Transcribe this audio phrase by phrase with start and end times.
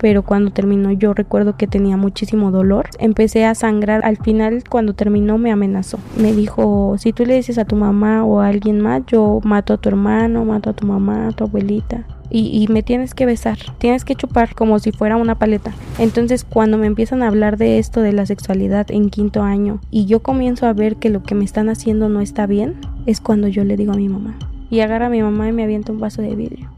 [0.00, 2.88] pero cuando terminó yo recuerdo que tenía muchísimo dolor.
[2.98, 4.00] Empecé a sangrar.
[4.04, 5.98] Al final, cuando terminó, me amenazó.
[6.16, 9.74] Me dijo, si tú le dices a tu mamá o a alguien más, yo mato
[9.74, 12.06] a tu hermano, mato a tu mamá, a tu abuelita.
[12.32, 15.72] Y, y, me tienes que besar, tienes que chupar como si fuera una paleta.
[15.98, 20.06] Entonces cuando me empiezan a hablar de esto de la sexualidad en quinto año y
[20.06, 23.48] yo comienzo a ver que lo que me están haciendo no está bien, es cuando
[23.48, 24.38] yo le digo a mi mamá.
[24.70, 26.70] Y agarra a mi mamá y me avienta un vaso de vidrio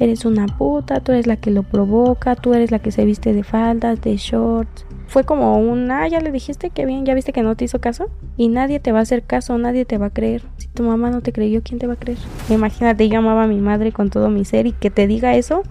[0.00, 3.34] eres una puta, tú eres la que lo provoca, tú eres la que se viste
[3.34, 4.86] de faldas, de shorts.
[5.06, 7.80] Fue como un, ah, ya le dijiste que bien, ya viste que no te hizo
[7.80, 8.08] caso.
[8.38, 10.42] Y nadie te va a hacer caso, nadie te va a creer.
[10.56, 12.18] Si tu mamá no te creyó, ¿quién te va a creer?
[12.48, 15.62] Imagínate, yo amaba a mi madre con todo mi ser y que te diga eso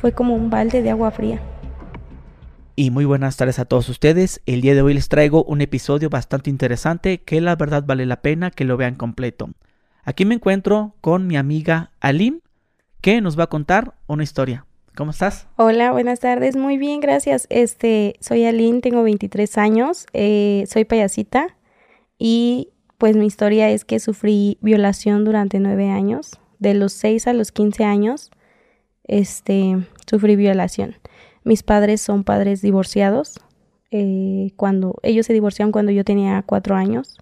[0.00, 1.40] fue como un balde de agua fría.
[2.74, 4.40] Y muy buenas tardes a todos ustedes.
[4.46, 8.22] El día de hoy les traigo un episodio bastante interesante que la verdad vale la
[8.22, 9.50] pena que lo vean completo.
[10.04, 12.40] Aquí me encuentro con mi amiga Alim,
[13.00, 14.66] que nos va a contar una historia.
[14.96, 15.46] ¿Cómo estás?
[15.56, 16.56] Hola, buenas tardes.
[16.56, 17.46] Muy bien, gracias.
[17.50, 21.56] Este, soy Aline, tengo 23 años, eh, soy payasita
[22.18, 26.40] y pues mi historia es que sufrí violación durante nueve años.
[26.58, 28.32] De los 6 a los 15 años,
[29.04, 29.76] este,
[30.10, 30.96] sufrí violación.
[31.44, 33.38] Mis padres son padres divorciados.
[33.92, 37.18] Eh, cuando ellos se divorciaron cuando yo tenía cuatro años.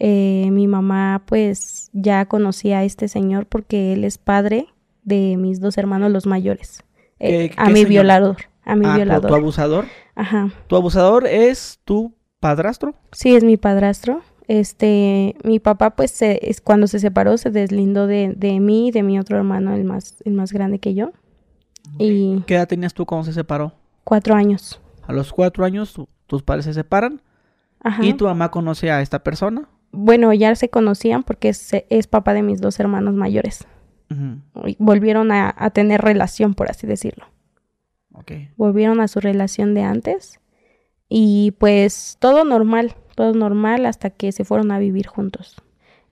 [0.00, 4.66] Eh, mi mamá pues ya conocía a este señor porque él es padre
[5.06, 6.84] de mis dos hermanos los mayores.
[7.18, 8.36] Eh, a mi violador.
[8.64, 9.30] A mi ah, violador.
[9.30, 9.86] ¿Tu abusador?
[10.16, 10.50] Ajá.
[10.66, 12.94] ¿Tu abusador es tu padrastro?
[13.12, 14.20] Sí, es mi padrastro.
[14.48, 19.02] Este, mi papá, pues, es, cuando se separó, se deslindó de, de mí y de
[19.02, 21.12] mi otro hermano, el más, el más grande que yo.
[21.98, 23.72] Y ¿Qué edad tenías tú cuando se separó?
[24.02, 24.80] Cuatro años.
[25.06, 25.94] A los cuatro años
[26.26, 27.22] tus padres se separan.
[27.80, 28.04] Ajá.
[28.04, 29.68] ¿Y tu mamá conoce a esta persona?
[29.92, 33.66] Bueno, ya se conocían porque es, es papá de mis dos hermanos mayores
[34.78, 37.26] volvieron a, tener relación, por así decirlo.
[38.56, 40.40] Volvieron a su relación de antes
[41.08, 45.56] y pues todo normal, todo normal hasta que se fueron a vivir juntos.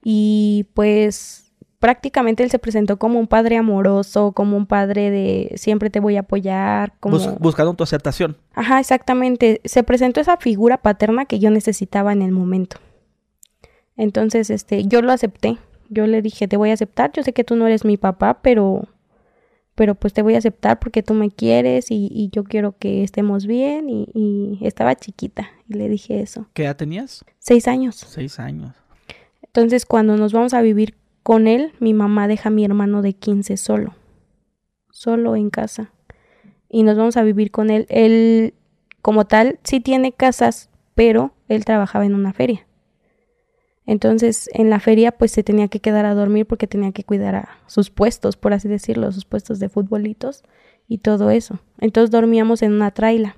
[0.03, 5.91] Y pues prácticamente él se presentó como un padre amoroso, como un padre de siempre
[5.91, 8.37] te voy a apoyar, como buscando tu aceptación.
[8.55, 9.61] Ajá, exactamente.
[9.65, 12.77] Se presentó esa figura paterna que yo necesitaba en el momento.
[13.97, 15.59] Entonces, este, yo lo acepté
[15.95, 18.41] yo le dije, te voy a aceptar, yo sé que tú no eres mi papá,
[18.43, 18.89] pero,
[19.75, 23.47] pero pues te voy a aceptar porque tú me quieres y, yo quiero que estemos
[23.47, 26.49] bien y, estaba chiquita y le dije eso.
[26.53, 27.25] ¿Qué edad tenías?
[27.39, 27.97] Seis años.
[27.97, 28.75] Seis años.
[29.43, 33.15] Entonces cuando nos vamos a vivir con él, mi mamá deja a mi hermano de
[33.15, 33.95] 15 solo,
[34.91, 35.93] solo en casa.
[36.69, 37.87] Y nos vamos a vivir con él.
[37.89, 38.55] Él,
[39.01, 42.67] como tal, sí tiene casas, pero él trabajaba en una feria.
[43.87, 47.35] Entonces en la feria pues se tenía que quedar a dormir porque tenía que cuidar
[47.35, 50.43] a sus puestos, por así decirlo, sus puestos de futbolitos
[50.89, 51.61] y todo eso.
[51.79, 53.37] Entonces dormíamos en una traila.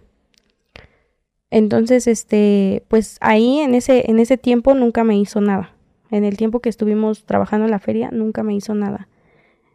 [1.50, 5.72] Entonces, este, pues ahí en ese, en ese tiempo nunca me hizo nada.
[6.10, 9.08] En el tiempo que estuvimos trabajando en la feria, nunca me hizo nada.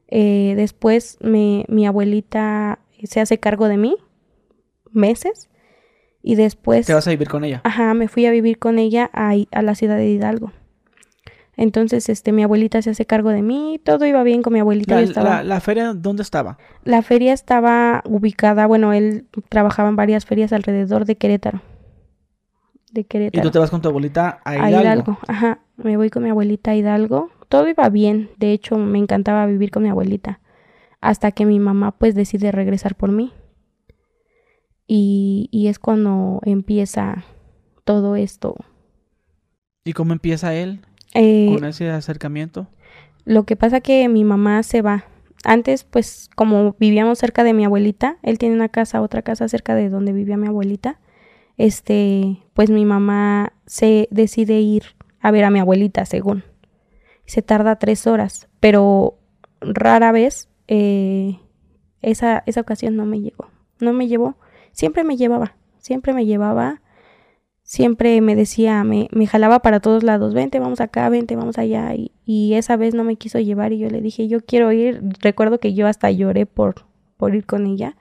[0.07, 3.95] Eh, después me, mi abuelita se hace cargo de mí,
[4.91, 5.49] meses,
[6.21, 6.85] y después...
[6.85, 7.61] ¿Te vas a vivir con ella?
[7.63, 10.51] Ajá, me fui a vivir con ella a, a la ciudad de Hidalgo.
[11.61, 14.99] Entonces, este, mi abuelita se hace cargo de mí, todo iba bien con mi abuelita.
[15.43, 16.57] La, feria dónde estaba?
[16.85, 21.61] La feria estaba ubicada, bueno, él trabajaba en varias ferias alrededor de Querétaro.
[22.91, 23.39] De Querétaro.
[23.39, 24.77] ¿Y tú te vas con tu abuelita a Hidalgo?
[24.77, 25.59] A Hidalgo, ajá.
[25.77, 27.29] Me voy con mi abuelita a Hidalgo.
[27.47, 30.39] Todo iba bien, de hecho, me encantaba vivir con mi abuelita.
[30.99, 33.33] Hasta que mi mamá, pues, decide regresar por mí.
[34.87, 37.23] Y, y es cuando empieza
[37.83, 38.55] todo esto.
[39.83, 40.81] ¿Y cómo empieza él?
[41.13, 42.67] Eh, ¿Con ese acercamiento?
[43.25, 45.05] Lo que pasa que mi mamá se va.
[45.43, 49.75] Antes, pues, como vivíamos cerca de mi abuelita, él tiene una casa, otra casa cerca
[49.75, 50.99] de donde vivía mi abuelita.
[51.57, 54.83] Este, pues mi mamá se decide ir
[55.19, 56.43] a ver a mi abuelita, según.
[57.25, 59.17] Se tarda tres horas, pero
[59.61, 61.39] rara vez eh,
[62.01, 63.49] esa, esa ocasión no me llegó.
[63.79, 64.37] No me llevó.
[64.71, 65.55] Siempre me llevaba.
[65.77, 66.81] Siempre me llevaba
[67.71, 71.95] siempre me decía, me, me jalaba para todos lados, vente, vamos acá, vente, vamos allá.
[71.95, 75.01] Y, y, esa vez no me quiso llevar y yo le dije, yo quiero ir.
[75.21, 76.83] Recuerdo que yo hasta lloré por,
[77.15, 77.95] por ir con ella.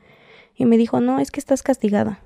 [0.56, 2.18] Y me dijo, no, es que estás castigada.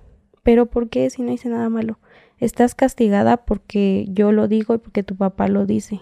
[0.42, 1.98] Pero ¿por qué si no hice nada malo?
[2.38, 6.00] Estás castigada porque yo lo digo y porque tu papá lo dice.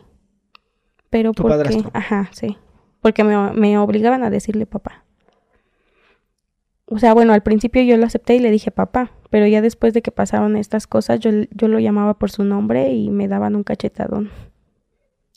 [1.10, 2.56] Pero ¿Tu porque, ajá, sí.
[3.00, 5.04] Porque me, me obligaban a decirle papá.
[6.92, 9.94] O sea, bueno, al principio yo lo acepté y le dije papá, pero ya después
[9.94, 13.56] de que pasaron estas cosas, yo, yo lo llamaba por su nombre y me daban
[13.56, 14.30] un cachetadón.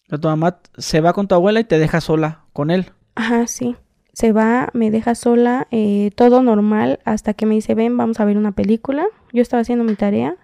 [0.09, 2.87] Tu mamá se va con tu abuela y te deja sola con él.
[3.15, 3.77] Ajá, sí.
[4.11, 8.25] se va, me deja sola, eh, todo normal, hasta que me dice, ven, vamos a
[8.25, 9.05] ver una película.
[9.31, 10.35] Yo estaba haciendo mi tarea,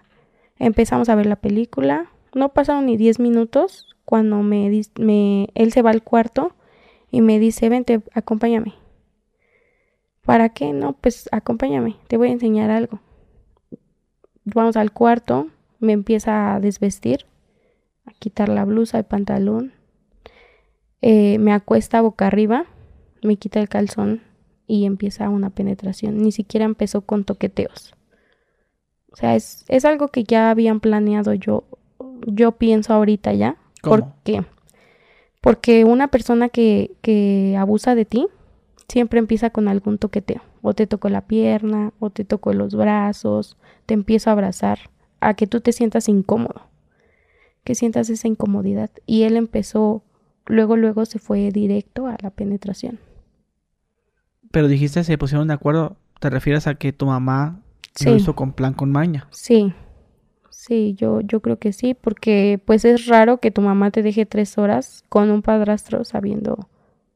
[0.58, 5.82] empezamos a ver la película, no pasaron ni 10 minutos cuando me, me, él se
[5.82, 6.54] va al cuarto
[7.10, 8.81] y me dice, vente, acompáñame.
[10.24, 10.72] ¿Para qué?
[10.72, 13.00] No, pues acompáñame, te voy a enseñar algo.
[14.44, 15.48] Vamos al cuarto,
[15.78, 17.26] me empieza a desvestir,
[18.06, 19.72] a quitar la blusa, el pantalón,
[21.00, 22.66] eh, me acuesta boca arriba
[23.22, 24.22] me quita el calzón
[24.66, 26.18] y empieza una penetración.
[26.18, 27.94] Ni siquiera empezó con toqueteos.
[29.12, 31.64] O sea, es, es algo que ya habían planeado yo,
[32.26, 33.56] yo pienso ahorita ya.
[33.82, 34.44] ¿Por qué?
[35.40, 38.28] Porque una persona que, que abusa de ti
[38.92, 40.42] siempre empieza con algún toqueteo.
[40.60, 43.56] O te tocó la pierna, o te tocó los brazos,
[43.86, 44.90] te empiezo a abrazar,
[45.20, 46.68] a que tú te sientas incómodo,
[47.64, 48.90] que sientas esa incomodidad.
[49.06, 50.04] Y él empezó,
[50.44, 53.00] luego, luego se fue directo a la penetración.
[54.50, 55.96] Pero dijiste se pusieron de acuerdo.
[56.20, 57.62] ¿Te refieres a que tu mamá
[58.04, 59.26] lo hizo con plan con maña?
[59.30, 59.72] Sí.
[60.50, 64.26] Sí, yo, yo creo que sí, porque pues es raro que tu mamá te deje
[64.26, 66.68] tres horas con un padrastro sabiendo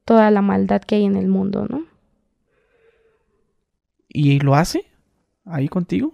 [0.07, 1.85] toda la maldad que hay en el mundo, ¿no?
[4.07, 4.85] ¿Y lo hace
[5.43, 6.13] ahí contigo?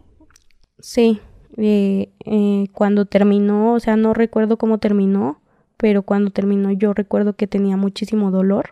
[0.80, 1.22] Sí,
[1.58, 5.42] eh, eh, cuando terminó, o sea, no recuerdo cómo terminó,
[5.78, 8.72] pero cuando terminó yo recuerdo que tenía muchísimo dolor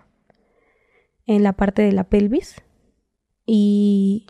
[1.28, 2.56] en la parte de la pelvis
[3.46, 4.26] y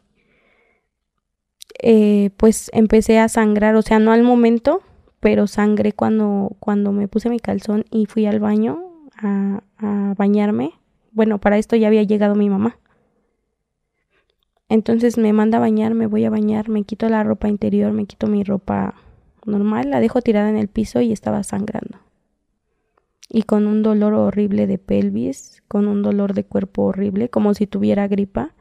[1.82, 4.82] eh, pues empecé a sangrar, o sea, no al momento,
[5.22, 8.84] pero sangré cuando, cuando me puse mi calzón y fui al baño
[9.18, 10.81] a, a bañarme.
[11.12, 12.78] Bueno, para esto ya había llegado mi mamá.
[14.70, 18.06] Entonces me manda a bañar, me voy a bañar, me quito la ropa interior, me
[18.06, 18.96] quito mi ropa
[19.46, 22.00] normal, la dejo tirada en el piso y estaba sangrando
[23.34, 27.66] y con un dolor horrible de pelvis, con un dolor de cuerpo horrible, como si
[27.66, 28.54] tuviera gripa.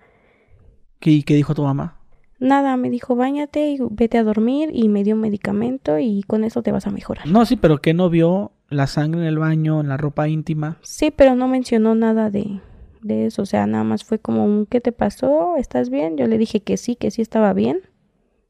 [1.01, 1.97] ¿Qué, qué dijo tu mamá?
[2.39, 6.45] Nada, me dijo, bañate y vete a dormir y me dio un medicamento y con
[6.45, 7.27] eso te vas a mejorar.
[7.27, 10.79] No, sí, pero que no vio la sangre en el baño, en la ropa íntima.
[10.83, 12.61] Sí, pero no mencionó nada de,
[13.03, 15.57] de eso, o sea, nada más fue como un ¿qué te pasó?
[15.57, 16.17] ¿Estás bien?
[16.17, 17.81] Yo le dije que sí, que sí estaba bien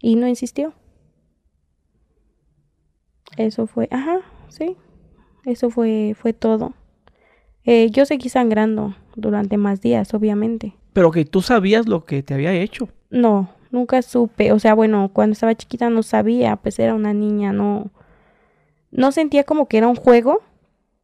[0.00, 0.74] y no insistió.
[3.36, 4.76] Eso fue, ajá, sí,
[5.44, 6.74] eso fue, fue todo.
[7.64, 10.74] Eh, yo seguí sangrando durante más días, obviamente.
[10.92, 12.88] Pero que tú sabías lo que te había hecho.
[13.10, 14.52] No, nunca supe.
[14.52, 17.90] O sea, bueno, cuando estaba chiquita no sabía, pues era una niña, no.
[18.90, 20.42] No sentía como que era un juego,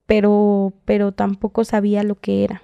[0.06, 2.62] pero, pero tampoco sabía lo que era.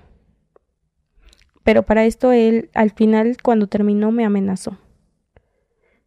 [1.64, 4.78] Pero para esto él, al final, cuando terminó, me amenazó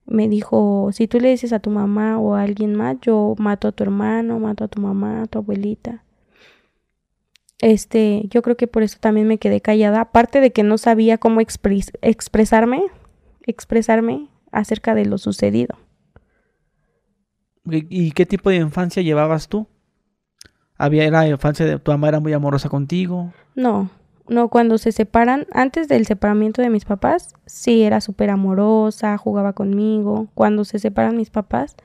[0.05, 3.67] me dijo, si tú le dices a tu mamá o a alguien más, yo mato
[3.67, 6.03] a tu hermano, mato a tu mamá, a tu abuelita.
[7.59, 11.17] Este, yo creo que por eso también me quedé callada, aparte de que no sabía
[11.17, 12.83] cómo expresarme,
[13.47, 15.75] expresarme acerca de lo sucedido.
[17.65, 19.67] ¿Y qué tipo de infancia llevabas tú?
[20.77, 23.33] ¿Había era infancia de tu mamá era muy amorosa contigo?
[23.55, 23.89] No,
[24.27, 29.53] no, cuando se separan, antes del separamiento de mis papás, sí era súper amorosa, jugaba
[29.53, 30.27] conmigo.
[30.33, 31.75] Cuando se separan mis papás,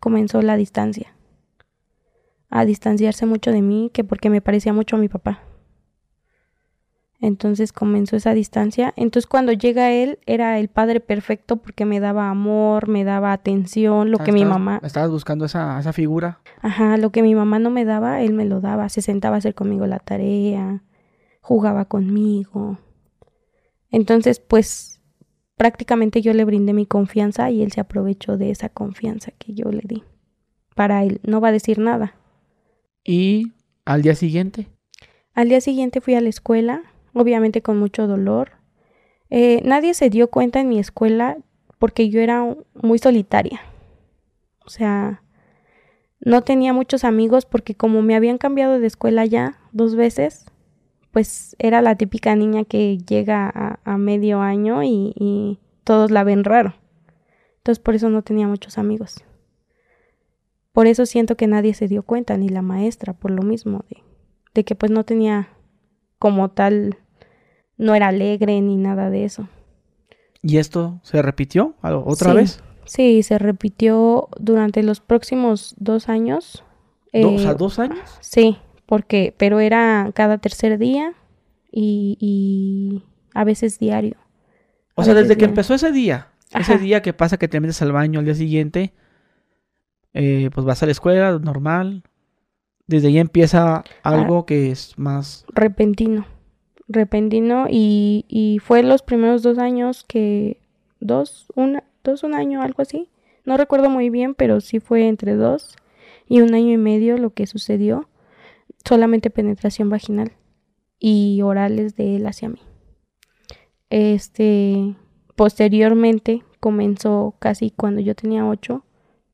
[0.00, 1.14] comenzó la distancia.
[2.48, 5.40] A distanciarse mucho de mí, que porque me parecía mucho a mi papá.
[7.20, 8.94] Entonces comenzó esa distancia.
[8.96, 14.10] Entonces cuando llega él, era el padre perfecto porque me daba amor, me daba atención,
[14.10, 14.80] lo que mi mamá...
[14.82, 16.40] ¿Estabas buscando esa, esa figura?
[16.62, 18.88] Ajá, lo que mi mamá no me daba, él me lo daba.
[18.88, 20.82] Se sentaba a hacer conmigo la tarea
[21.40, 22.78] jugaba conmigo.
[23.90, 25.02] Entonces, pues
[25.56, 29.70] prácticamente yo le brindé mi confianza y él se aprovechó de esa confianza que yo
[29.70, 30.04] le di.
[30.74, 32.14] Para él no va a decir nada.
[33.04, 33.52] ¿Y
[33.84, 34.68] al día siguiente?
[35.34, 38.52] Al día siguiente fui a la escuela, obviamente con mucho dolor.
[39.30, 41.38] Eh, nadie se dio cuenta en mi escuela
[41.78, 43.60] porque yo era muy solitaria.
[44.64, 45.22] O sea,
[46.20, 50.44] no tenía muchos amigos porque como me habían cambiado de escuela ya dos veces,
[51.10, 56.74] pues era la típica niña que llega a, medio año y, todos la ven raro.
[57.56, 59.24] Entonces por eso no tenía muchos amigos.
[60.72, 64.04] Por eso siento que nadie se dio cuenta, ni la maestra, por lo mismo, de,
[64.54, 65.48] de que pues no tenía
[66.20, 66.98] como tal,
[67.78, 69.48] no era alegre ni nada de eso.
[70.42, 72.62] ¿Y esto se repitió otra vez?
[72.84, 76.62] Sí, se repitió durante los próximos dos años.
[77.12, 78.18] ¿Dos a eh, dos años?
[78.20, 81.14] Sí, porque, pero era cada tercer día
[81.72, 84.16] y, a veces diario.
[84.96, 87.92] O sea, desde que empezó ese día, ese día que pasa que te metes al
[87.92, 88.92] baño al día siguiente,
[90.12, 92.02] eh, pues vas a la escuela normal.
[92.90, 94.46] Desde ahí empieza algo ah.
[94.46, 95.44] que es más...
[95.54, 96.26] Repentino,
[96.88, 100.60] repentino y, y fue los primeros dos años que,
[100.98, 103.08] dos, una, dos, un año, algo así.
[103.44, 105.76] No recuerdo muy bien, pero sí fue entre dos
[106.26, 108.08] y un año y medio lo que sucedió.
[108.84, 110.32] Solamente penetración vaginal
[110.98, 112.58] y orales de él hacia mí.
[113.88, 114.96] Este,
[115.36, 118.84] posteriormente comenzó casi cuando yo tenía ocho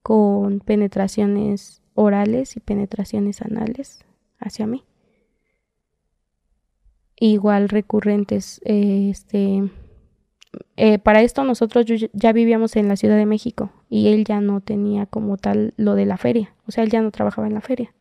[0.03, 4.05] con penetraciones orales y penetraciones anales
[4.39, 4.85] hacia mí.
[7.19, 9.71] Igual recurrentes, este,
[10.77, 14.61] eh, para esto nosotros ya vivíamos en la Ciudad de México y él ya no
[14.61, 17.63] tenía como tal lo de la feria, o sea, él ya no trabajaba en la
[17.63, 17.93] feria.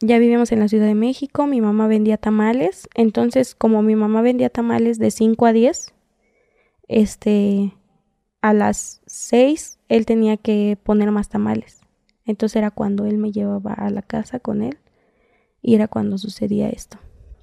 [0.00, 4.22] Ya vivíamos en la Ciudad de México, mi mamá vendía tamales, entonces como mi mamá
[4.22, 5.92] vendía tamales de 5 a 10,
[6.88, 7.74] este,
[8.40, 11.79] a las 6 él tenía que poner más tamales.
[12.24, 14.78] Entonces era cuando él me llevaba a la casa con él
[15.62, 16.98] y era cuando sucedía esto.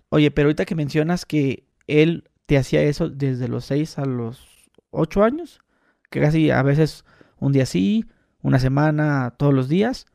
[0.10, 4.70] Oye, pero ahorita que mencionas que él te hacía eso desde los 6 a los
[4.92, 5.62] 8 años,
[6.10, 7.04] que casi a veces
[7.40, 8.06] un día sí,
[8.42, 10.06] una semana, todos los días.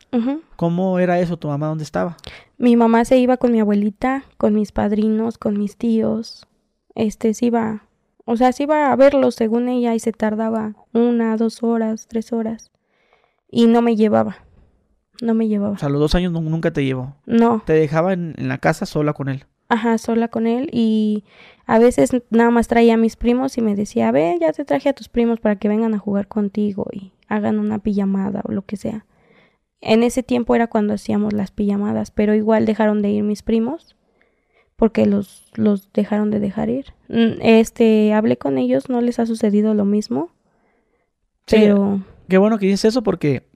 [0.57, 1.38] ¿Cómo era eso?
[1.38, 2.19] ¿Tu mamá dónde estaba?
[2.59, 6.47] Mi mamá se iba con mi abuelita, con mis padrinos, con mis tíos.
[6.95, 7.87] Este se iba,
[8.26, 12.33] o sea, se iba a verlos según ella y se tardaba una, dos horas, tres
[12.33, 12.71] horas.
[13.50, 14.37] Y no me llevaba.
[15.21, 15.75] No me llevaba.
[15.75, 17.14] O sea, los dos años nunca te llevó.
[17.26, 17.62] No.
[17.64, 19.45] Te dejaba en la casa sola con él.
[19.69, 21.25] Ajá, sola con él y
[21.66, 24.90] a veces nada más traía a mis primos y me decía, ve, ya te traje
[24.90, 28.62] a tus primos para que vengan a jugar contigo y hagan una pijamada o lo
[28.62, 29.07] que sea.
[29.81, 33.97] En ese tiempo era cuando hacíamos las pijamadas, pero igual dejaron de ir mis primos
[34.76, 36.87] porque los, los dejaron de dejar ir.
[37.09, 40.31] Mm, este, hablé con ellos, no les ha sucedido lo mismo.
[41.47, 42.00] pero...
[42.28, 43.49] Qué bueno que dices eso porque,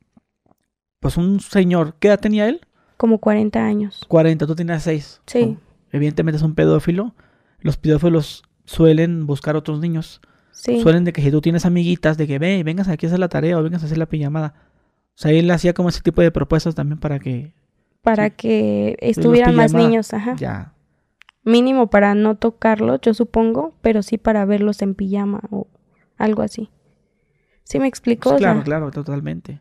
[1.07, 2.61] pues un señor, ¿qué edad tenía él?
[2.97, 4.05] Como 40 años.
[4.09, 5.23] 40, tú tenías 6.
[5.27, 5.59] Sí
[5.97, 7.15] evidentemente es un pedófilo,
[7.61, 10.21] los pedófilos suelen buscar otros niños.
[10.53, 10.81] Sí.
[10.81, 13.29] Suelen de que si tú tienes amiguitas, de que ve, vengas aquí a hacer la
[13.29, 14.55] tarea o vengas a hacer la pijamada.
[15.11, 17.53] O sea, él hacía como ese tipo de propuestas también para que...
[18.03, 20.37] Para que estuvieran más niños, ajá.
[20.37, 20.73] Ya.
[21.43, 25.67] Mínimo para no tocarlos, yo supongo, pero sí para verlos en pijama o
[26.17, 26.71] algo así.
[27.65, 28.31] ¿Sí me explico?
[28.31, 29.61] Pues claro, claro, totalmente.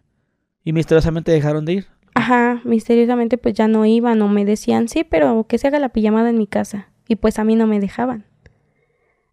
[0.66, 1.88] Y misteriosamente dejaron de ir.
[2.16, 5.90] Ajá, misteriosamente pues ya no iban o me decían, sí, pero que se haga la
[5.90, 6.90] pijamada en mi casa.
[7.08, 8.26] Y pues a mí no me dejaban.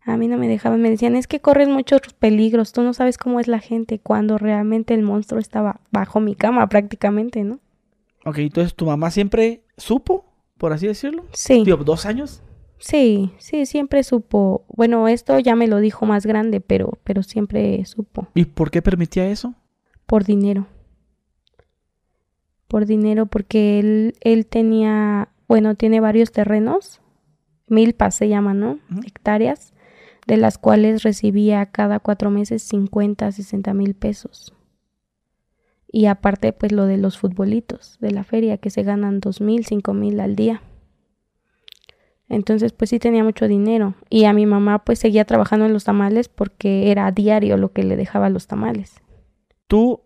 [0.05, 3.17] A mí no me dejaban, me decían, es que corres muchos peligros, tú no sabes
[3.17, 7.61] cómo es la gente cuando realmente el monstruo estaba bajo mi cama prácticamente, ¿no?
[8.27, 10.27] Ok, entonces tu mamá siempre supo,
[10.59, 11.25] por así decirlo.
[11.33, 11.65] Sí.
[11.65, 12.43] ¿Dos años?
[12.79, 14.67] Sí, sí, siempre supo.
[14.69, 18.27] Bueno, esto ya me lo dijo más grande, pero, pero siempre supo.
[18.35, 19.55] ¿Y por qué permitía eso?
[20.05, 20.67] Por dinero
[22.73, 27.03] por dinero porque él, él tenía, bueno, tiene varios terrenos,
[27.69, 28.79] milpas se llaman, ¿no?
[29.07, 29.75] Hectáreas,
[30.27, 34.55] de las cuales recibía cada cuatro meses 50, 60 mil pesos.
[35.87, 39.67] Y aparte, pues lo de los futbolitos de la feria, que se ganan dos mil,
[39.67, 40.63] cinco mil al día.
[42.31, 43.97] Entonces, pues sí tenía mucho dinero.
[44.09, 47.71] Y a mi mamá, pues seguía trabajando en los tamales porque era a diario lo
[47.75, 49.03] que le dejaba los tamales.
[49.67, 50.01] ¿Tú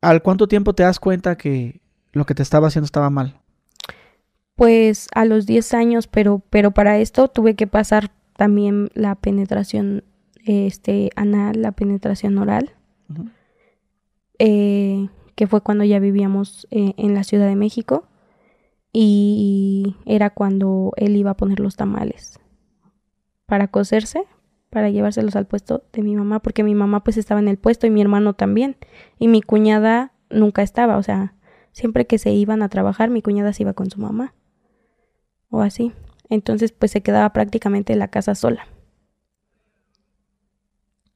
[0.00, 1.81] al cuánto tiempo te das cuenta que
[2.12, 3.40] lo que te estaba haciendo estaba mal?
[4.54, 10.04] Pues a los 10 años, pero, pero para esto tuve que pasar también la penetración
[10.44, 12.72] este, anal, la penetración oral,
[14.38, 18.04] eh, que fue cuando ya vivíamos eh, en la Ciudad de México
[18.92, 22.38] y era cuando él iba a poner los tamales
[23.46, 24.24] para coserse,
[24.70, 27.86] para llevárselos al puesto de mi mamá, porque mi mamá pues estaba en el puesto
[27.86, 28.76] y mi hermano también,
[29.18, 31.34] y mi cuñada nunca estaba, o sea,
[31.72, 34.34] Siempre que se iban a trabajar, mi cuñada se iba con su mamá.
[35.50, 35.92] O así.
[36.28, 38.66] Entonces, pues se quedaba prácticamente en la casa sola.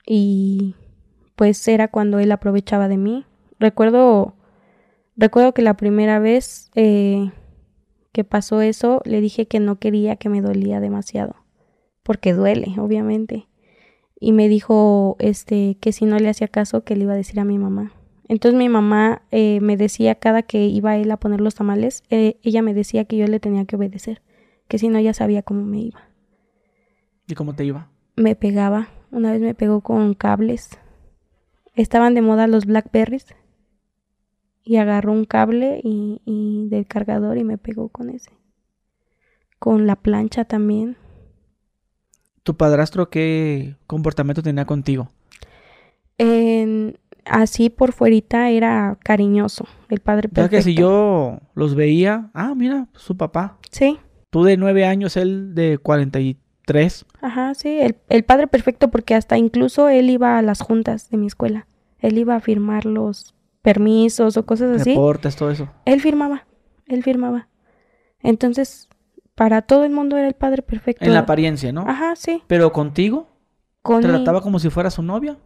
[0.06, 0.74] Y
[1.34, 3.26] pues era cuando él aprovechaba de mí.
[3.58, 4.34] Recuerdo,
[5.16, 7.30] recuerdo que la primera vez eh,
[8.12, 11.36] que pasó eso, le dije que no quería que me dolía demasiado.
[12.02, 13.48] Porque duele, obviamente.
[14.18, 17.38] Y me dijo, este, que si no le hacía caso, que le iba a decir
[17.40, 17.92] a mi mamá.
[18.28, 22.38] Entonces mi mamá eh, me decía cada que iba él a poner los tamales, eh,
[22.42, 24.22] ella me decía que yo le tenía que obedecer,
[24.68, 26.00] que si no ya sabía cómo me iba.
[27.28, 27.88] ¿Y cómo te iba?
[28.16, 30.70] Me pegaba, una vez me pegó con cables.
[31.74, 33.26] Estaban de moda los Blackberries
[34.64, 38.30] y agarró un cable y, y del cargador y me pegó con ese.
[39.58, 40.96] Con la plancha también.
[42.42, 45.10] ¿Tu padrastro qué comportamiento tenía contigo?
[46.18, 50.56] En, así por fuerita era cariñoso, el padre perfecto.
[50.56, 53.58] Que si yo los veía, ah, mira, su papá.
[53.70, 53.98] Sí.
[54.30, 57.06] Tú de nueve años, él de 43.
[57.22, 61.16] Ajá, sí, el, el padre perfecto porque hasta incluso él iba a las juntas de
[61.16, 61.66] mi escuela.
[61.98, 64.90] Él iba a firmar los permisos o cosas así.
[64.90, 65.68] Reportes, todo eso.
[65.84, 66.46] Él firmaba,
[66.86, 67.48] él firmaba.
[68.20, 68.88] Entonces,
[69.34, 71.04] para todo el mundo era el padre perfecto.
[71.04, 71.82] En la apariencia, ¿no?
[71.88, 72.42] Ajá, sí.
[72.46, 73.28] Pero contigo,
[73.82, 75.36] Con ¿te mi- trataba como si fuera su novia?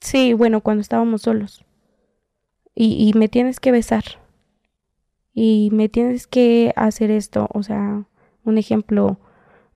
[0.00, 1.64] Sí, bueno, cuando estábamos solos.
[2.74, 4.04] Y, y me tienes que besar.
[5.32, 7.48] Y me tienes que hacer esto.
[7.52, 8.04] O sea,
[8.44, 9.18] un ejemplo.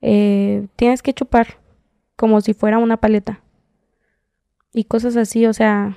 [0.03, 1.59] eh, tienes que chupar
[2.17, 3.43] como si fuera una paleta.
[4.73, 5.97] Y cosas así, o sea,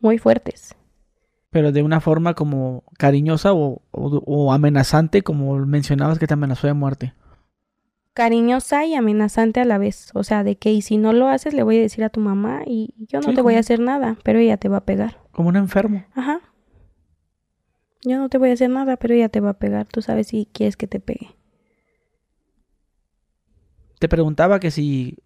[0.00, 0.74] muy fuertes.
[1.50, 6.66] Pero de una forma como cariñosa o, o- o amenazante, como mencionabas que te amenazó
[6.66, 7.14] de muerte.
[8.14, 10.10] Cariñosa y amenazante a la vez.
[10.14, 12.20] O sea, de que y si no lo haces, le voy a decir a tu
[12.20, 14.84] mamá y yo no Sí, te voy a hacer nada, pero ella te va a
[14.84, 15.20] pegar.
[15.32, 16.04] Como un enfermo.
[16.14, 16.40] Ajá.
[18.04, 19.86] Yo no te voy a hacer nada, pero ella te va a pegar.
[19.86, 21.36] Tú sabes si quieres que te pegue.
[23.98, 25.21] Te preguntaba que si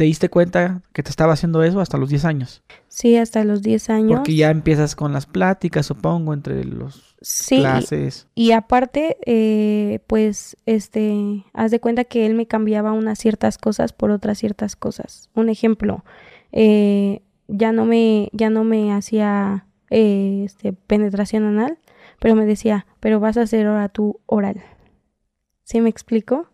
[0.00, 2.62] te diste cuenta que te estaba haciendo eso hasta los 10 años.
[2.88, 4.16] Sí, hasta los 10 años.
[4.16, 8.26] Porque ya empiezas con las pláticas, supongo, entre los sí, y- clases.
[8.34, 13.92] Y, aparte, eh, pues, este, haz de cuenta que él me cambiaba unas ciertas cosas
[13.92, 15.28] por otras ciertas cosas.
[15.34, 16.02] Un ejemplo,
[16.50, 21.76] eh, ya no me, ya no me hacía, eh, este, penetración anal,
[22.20, 24.62] pero me decía, pero vas a hacer ahora tu oral.
[25.64, 26.48] ¿Sí me explico?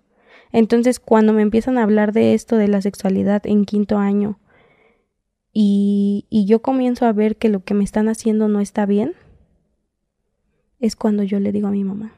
[0.57, 4.39] Entonces, cuando me empiezan a hablar de esto, de la sexualidad en quinto año,
[5.53, 9.13] y, yo comienzo a ver que lo que me están haciendo no está bien,
[10.81, 12.15] es cuando yo le digo a mi mamá.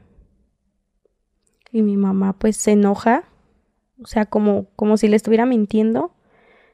[1.73, 3.25] Y mi mamá pues se enoja,
[4.01, 6.13] o sea, como, como si le estuviera mintiendo.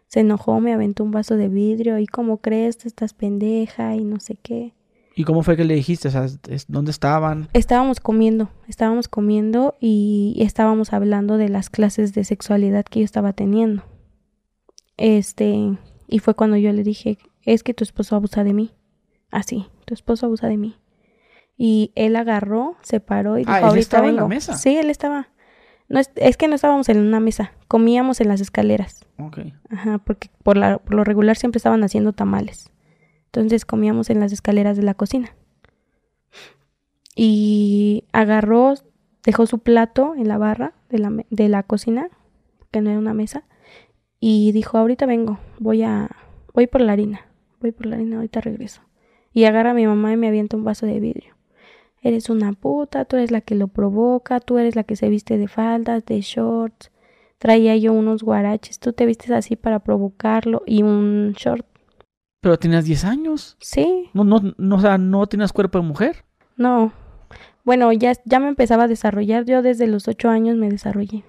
[0.06, 4.04] Se enojó, me aventó un vaso de vidrio y como crees, tú estás pendeja y
[4.04, 4.76] no sé qué.
[5.16, 6.10] ¿Y cómo fue que le dijiste?
[6.10, 6.28] O sea,
[6.68, 7.48] ¿dónde estaban?
[7.54, 13.32] Estábamos comiendo, estábamos comiendo y estábamos hablando de las clases de sexualidad que yo estaba
[13.34, 13.84] teniendo.
[14.98, 18.72] Este, y fue cuando yo le dije, es que tu esposo abusa de mí.
[19.32, 20.76] Así, tu esposo abusa de mí.
[21.58, 24.30] Y él agarró, se paró y dijo, Ah, ¿él ahorita estaba en la vengo".
[24.30, 24.56] mesa?
[24.56, 25.30] Sí, él estaba.
[25.88, 29.06] No es, es que no estábamos en una mesa, comíamos en las escaleras.
[29.20, 29.40] Ok.
[29.70, 32.72] Ajá, porque por, la, por lo regular siempre estaban haciendo tamales.
[33.36, 35.36] Entonces comíamos en las escaleras de la cocina.
[37.18, 38.76] Y agarró,
[39.26, 42.08] dejó su plato en la barra de la, de la cocina,
[42.72, 43.44] que no era una mesa,
[44.22, 46.10] y dijo, ahorita vengo, voy a,
[46.54, 47.26] voy por la harina,
[47.60, 48.82] voy por la harina, ahorita regreso.
[49.34, 51.36] Y agarra a mi mamá y me avienta un vaso de vidrio.
[52.02, 55.38] Eres una puta, tú eres la que lo provoca, tú eres la que se viste
[55.38, 56.90] de faldas, de shorts.
[57.38, 61.66] Traía yo unos guaraches, tú te vistes así para provocarlo y un short.
[62.46, 63.58] Pero tenías 10 años.
[63.60, 66.26] Sí, No, no, no, o sea, no tenías cuerpo de mujer.
[66.58, 66.94] no.
[67.64, 69.46] Bueno, ya, ya me empezaba a desarrollar.
[69.46, 71.24] Yo desde los ocho años me desarrollé.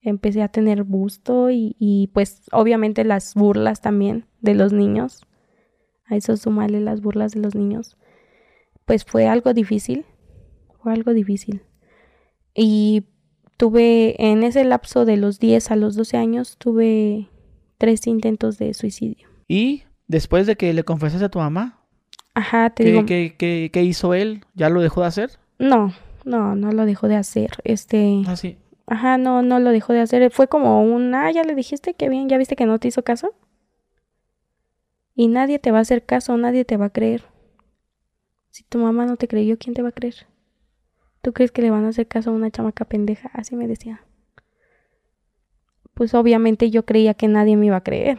[0.00, 5.26] Empecé a tener busto y, y pues obviamente las burlas también de los niños.
[6.06, 7.98] A eso sumarle las burlas de los niños.
[8.86, 10.06] Pues fue algo difícil.
[10.82, 11.60] Fue algo difícil.
[12.54, 13.04] Y
[13.58, 17.28] tuve, en ese lapso de los 10 a los 12 años, tuve
[17.76, 19.28] tres intentos de suicidio.
[19.46, 21.80] Y después de que le confesaste a tu mamá,
[22.34, 23.06] Ajá, te ¿qué, digo.
[23.06, 24.44] qué- qué- qué hizo él?
[24.54, 25.30] ¿Ya lo dejó de hacer?
[25.58, 25.92] No,
[26.24, 27.50] no, no lo dejó de hacer.
[27.64, 28.22] Este.
[28.26, 28.58] Ah, sí.
[28.86, 30.30] Ajá, no, no lo dejó de hacer.
[30.30, 33.02] Fue como un, ah, ya le dijiste que bien, ya viste que no te hizo
[33.02, 33.34] caso.
[35.14, 37.24] Y nadie te va a hacer caso, nadie te va a creer.
[38.50, 40.26] Si tu mamá no te creyó, ¿quién te va a creer?
[41.22, 43.30] ¿Tú crees que le van a hacer caso a una chamaca pendeja?
[43.32, 44.02] Así me decía.
[45.94, 48.18] Pues obviamente yo creía que nadie me iba a creer.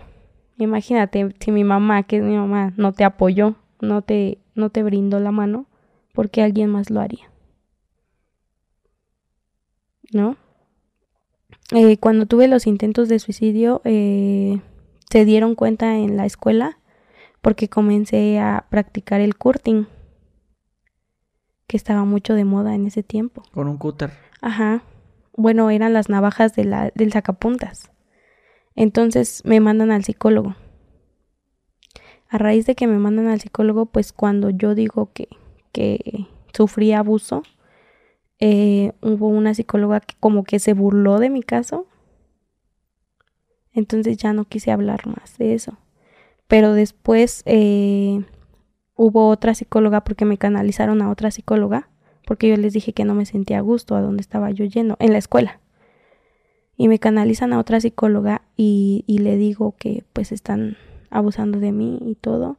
[0.57, 4.83] Imagínate si mi mamá, que es mi mamá, no te apoyó, no te, no te
[4.83, 5.67] brindó la mano,
[6.13, 7.29] porque alguien más lo haría.
[10.11, 10.37] ¿No?
[11.71, 14.59] Eh, cuando tuve los intentos de suicidio, eh,
[15.09, 16.79] se dieron cuenta en la escuela
[17.41, 19.87] porque comencé a practicar el curting,
[21.67, 23.43] que estaba mucho de moda en ese tiempo.
[23.53, 24.11] Con un cúter.
[24.41, 24.83] Ajá.
[25.35, 27.91] Bueno, eran las navajas de la, del sacapuntas.
[28.77, 30.55] Entonces me mandan al psicólogo.
[32.29, 35.27] A raíz de que me mandan al psicólogo, pues cuando yo digo que,
[35.71, 37.41] que sufrí abuso,
[38.39, 41.87] eh, hubo una psicóloga que como que se burló de mi caso.
[43.73, 45.79] Entonces ya no quise hablar más de eso.
[46.47, 48.23] Pero después eh,
[48.95, 51.89] hubo otra psicóloga porque me canalizaron a otra psicóloga
[52.27, 54.97] porque yo les dije que no me sentía a gusto a donde estaba yo yendo,
[54.99, 55.61] en la escuela.
[56.77, 60.77] Y me canalizan a otra psicóloga y, y le digo que pues están
[61.09, 62.57] abusando de mí y todo.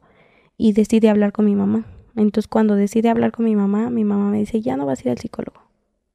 [0.57, 1.85] Y decide hablar con mi mamá.
[2.15, 5.03] Entonces cuando decide hablar con mi mamá, mi mamá me dice, ya no vas a
[5.03, 5.61] ir al psicólogo.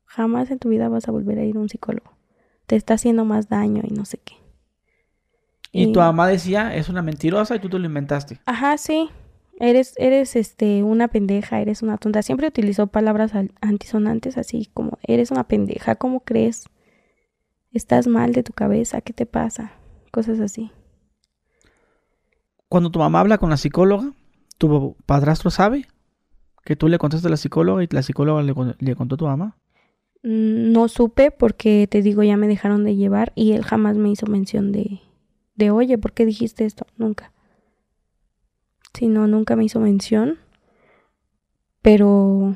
[0.05, 2.12] Jamás en tu vida vas a volver a ir a un psicólogo.
[2.67, 4.35] Te está haciendo más daño y no sé qué.
[5.73, 8.38] Y, tu mamá decía, es una mentirosa y tú te lo inventaste.
[8.47, 9.11] Ajá, sí.
[9.59, 12.23] Eres, eres este, una pendeja, eres una tonta.
[12.23, 16.67] Siempre utilizó palabras antisonantes así como, eres una pendeja, ¿cómo crees?
[17.75, 19.73] Estás mal de tu cabeza, ¿qué te pasa?
[20.13, 20.71] Cosas así.
[22.69, 24.13] Cuando tu mamá habla con la psicóloga,
[24.59, 25.89] ¿tu padrastro sabe
[26.65, 29.57] que tú le contaste a la psicóloga y la psicóloga le, contó a tu mamá?
[30.23, 34.09] Mm, no supe porque te digo, ya me dejaron de llevar y él jamás me
[34.09, 35.01] hizo mención de,
[35.57, 36.87] de oye, ¿por qué dijiste esto?
[36.97, 37.33] Nunca.
[38.97, 40.39] Si no, nunca me hizo mención.
[41.83, 42.55] Pero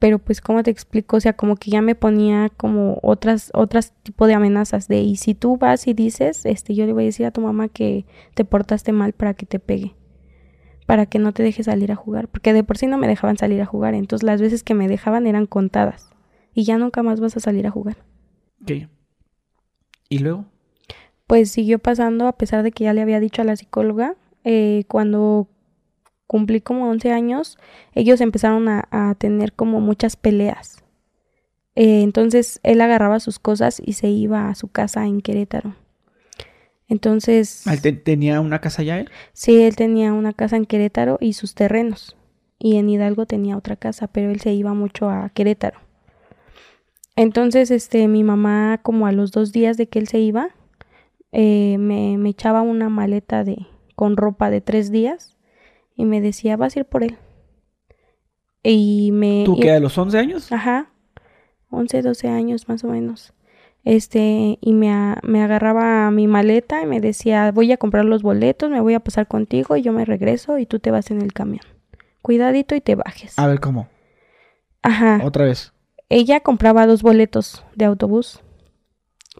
[0.00, 3.92] pero pues cómo te explico, o sea, como que ya me ponía como otras otras
[4.02, 7.06] tipo de amenazas de y si tú vas y dices, este yo le voy a
[7.06, 9.94] decir a tu mamá que te portaste mal para que te pegue,
[10.86, 13.36] para que no te deje salir a jugar, porque de por sí no me dejaban
[13.36, 16.10] salir a jugar, entonces las veces que me dejaban eran contadas
[16.54, 17.98] y ya nunca más vas a salir a jugar.
[18.64, 18.88] ¿Qué?
[20.08, 20.46] ¿Y luego?
[21.26, 24.84] Pues siguió pasando a pesar de que ya le había dicho a la psicóloga eh,
[24.88, 25.46] cuando
[26.30, 27.58] cumplí como 11 años,
[27.92, 30.84] ellos empezaron a, tener como muchas peleas.
[31.74, 35.74] Eh, entonces él agarraba sus cosas y se iba a su casa en Querétaro.
[36.86, 37.64] Entonces...
[38.04, 39.10] ¿Tenía una casa ya él?
[39.32, 42.16] Sí, él tenía una casa en Querétaro y sus terrenos.
[42.60, 45.80] Y en Hidalgo tenía otra casa, pero él se iba mucho a Querétaro.
[47.16, 50.50] Entonces, este, mi mamá, como a los dos días de que él se iba,
[51.32, 53.66] eh, me, me echaba una maleta de,
[53.96, 55.36] con ropa de tres días
[56.00, 57.18] y me decía, vas a ir por él.
[58.62, 59.42] Y me...
[59.44, 60.50] ¿Tú qué, a los 11 años?
[60.50, 60.90] Ajá,
[61.68, 63.34] 11, 12 años más o menos.
[63.84, 68.70] Este, y me, me agarraba mi maleta y me decía, voy a comprar los boletos,
[68.70, 71.34] me voy a pasar contigo y yo me regreso y tú te vas en el
[71.34, 71.64] camión.
[72.22, 73.38] Cuidadito y te bajes.
[73.38, 73.88] A ver, ¿cómo?
[74.82, 75.20] Ajá.
[75.22, 75.74] Otra vez.
[76.08, 78.40] Ella compraba dos boletos de autobús.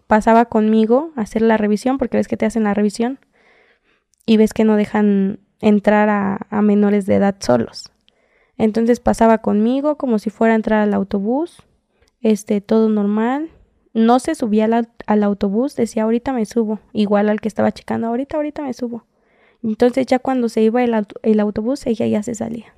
[0.05, 3.19] Pasaba conmigo a hacer la revisión, porque ves que te hacen la revisión.
[4.27, 7.91] Y ves que no dejan entrar a, menores de edad solos.
[8.57, 11.63] Entonces pasaba conmigo como si fuera a entrar al autobús,
[12.21, 13.49] este, todo normal.
[13.93, 18.37] No se subía al, autobús, decía ahorita me subo, igual al que estaba checando, ahorita,
[18.37, 19.05] ahorita me subo.
[19.63, 22.73] Entonces ya cuando se iba el, el autobús, ella ya se salía.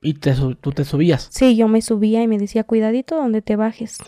[0.00, 1.28] ¿Y te, tú te subías?
[1.32, 3.98] Sí, yo me subía y me decía, cuidadito donde te bajes.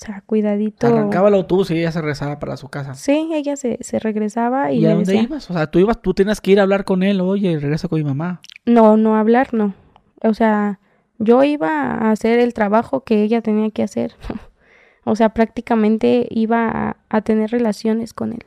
[0.00, 0.86] O sea, cuidadito.
[0.86, 2.94] Arrancaba el autobús y ella se regresaba para su casa.
[2.94, 4.78] Sí, ella se, se regresaba y.
[4.78, 5.50] ¿Y a dónde ibas?
[5.50, 7.98] O sea, tú ibas, tú tienes que ir a hablar con él, oye, regresa con
[7.98, 8.40] mi mamá.
[8.64, 9.74] No, no hablar, no.
[10.22, 10.80] O sea,
[11.18, 14.14] yo iba a hacer el trabajo que ella tenía que hacer.
[15.04, 18.44] o sea, prácticamente iba a, tener relaciones con él.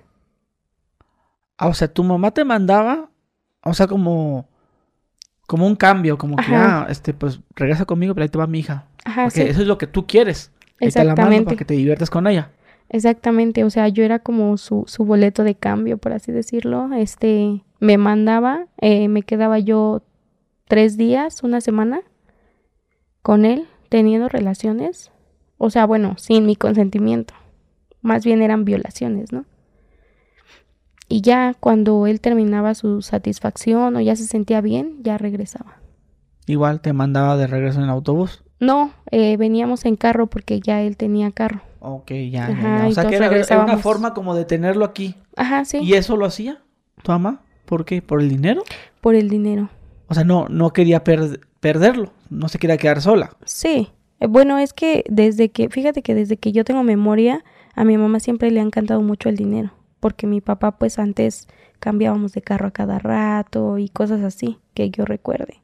[1.57, 3.11] Ah, o sea, tu mamá te mandaba,
[3.63, 4.49] o sea, como,
[5.45, 8.59] como un cambio, como que, ah, este, pues regresa conmigo, pero ahí te va mi
[8.59, 8.87] hija.
[9.05, 10.51] Ajá, Porque eso es lo que tú quieres.
[10.79, 11.45] Exactamente.
[11.45, 12.51] para que te diviertas con ella.
[12.89, 16.89] Exactamente, o sea, yo era como su, su boleto de cambio, por así decirlo.
[16.93, 20.03] Este, me mandaba, eh, me quedaba yo
[20.67, 22.01] tres días, una semana
[23.21, 25.11] con él, teniendo relaciones.
[25.57, 27.33] O sea, bueno, sin mi consentimiento.
[28.01, 29.45] Más bien eran violaciones, ¿no?
[31.09, 35.77] Y ya cuando él terminaba su satisfacción o ya se sentía bien, ya regresaba.
[36.47, 38.43] Igual te mandaba de regreso en el autobús.
[38.63, 41.61] No, eh, veníamos en carro porque ya él tenía carro.
[41.79, 42.85] Ok, ya.
[42.87, 43.29] O sea que era,
[43.61, 45.15] una forma como de tenerlo aquí.
[45.35, 45.79] Ajá, sí.
[45.79, 46.61] ¿Y eso lo hacía
[47.03, 47.41] tu mamá?
[47.65, 48.01] ¿Por qué?
[48.01, 48.63] ¿Por el dinero?
[49.01, 49.69] Por el dinero.
[50.07, 53.35] O sea, no, no quería perderlo, no se quería quedar sola.
[53.43, 53.89] Sí.
[54.21, 57.43] Eh, bueno, es que desde que, fíjate que desde que yo tengo memoria,
[57.75, 59.73] a mi mamá siempre le ha encantado mucho el dinero.
[59.99, 61.47] Porque mi papá, pues antes
[61.79, 65.62] cambiábamos de carro a cada rato y cosas así, que yo recuerde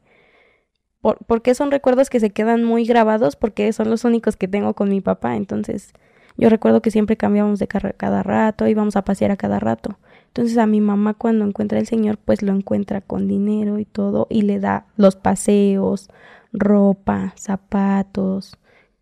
[1.02, 4.90] porque son recuerdos que se quedan muy grabados porque son los únicos que tengo con
[4.90, 5.36] mi papá.
[5.36, 5.94] Entonces,
[6.38, 9.98] yo recuerdo que siempre cambiábamos de carro cada rato, íbamos a pasear a cada rato.
[10.28, 14.28] Entonces, a mi mamá cuando encuentra el señor, pues lo encuentra con dinero y todo
[14.30, 16.10] y le da los paseos,
[16.54, 18.58] ropa, zapatos,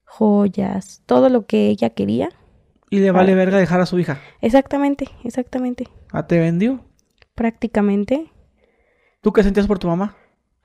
[0.05, 2.29] joyas, todo lo que ella quería.
[2.89, 4.19] Y le vale verga dejar a su hija.
[4.41, 5.89] Exactamente, exactamente.
[6.11, 6.85] ¿A te vendió?
[7.35, 8.31] Prácticamente.
[9.21, 10.15] ¿Tú qué sentías por tu mamá?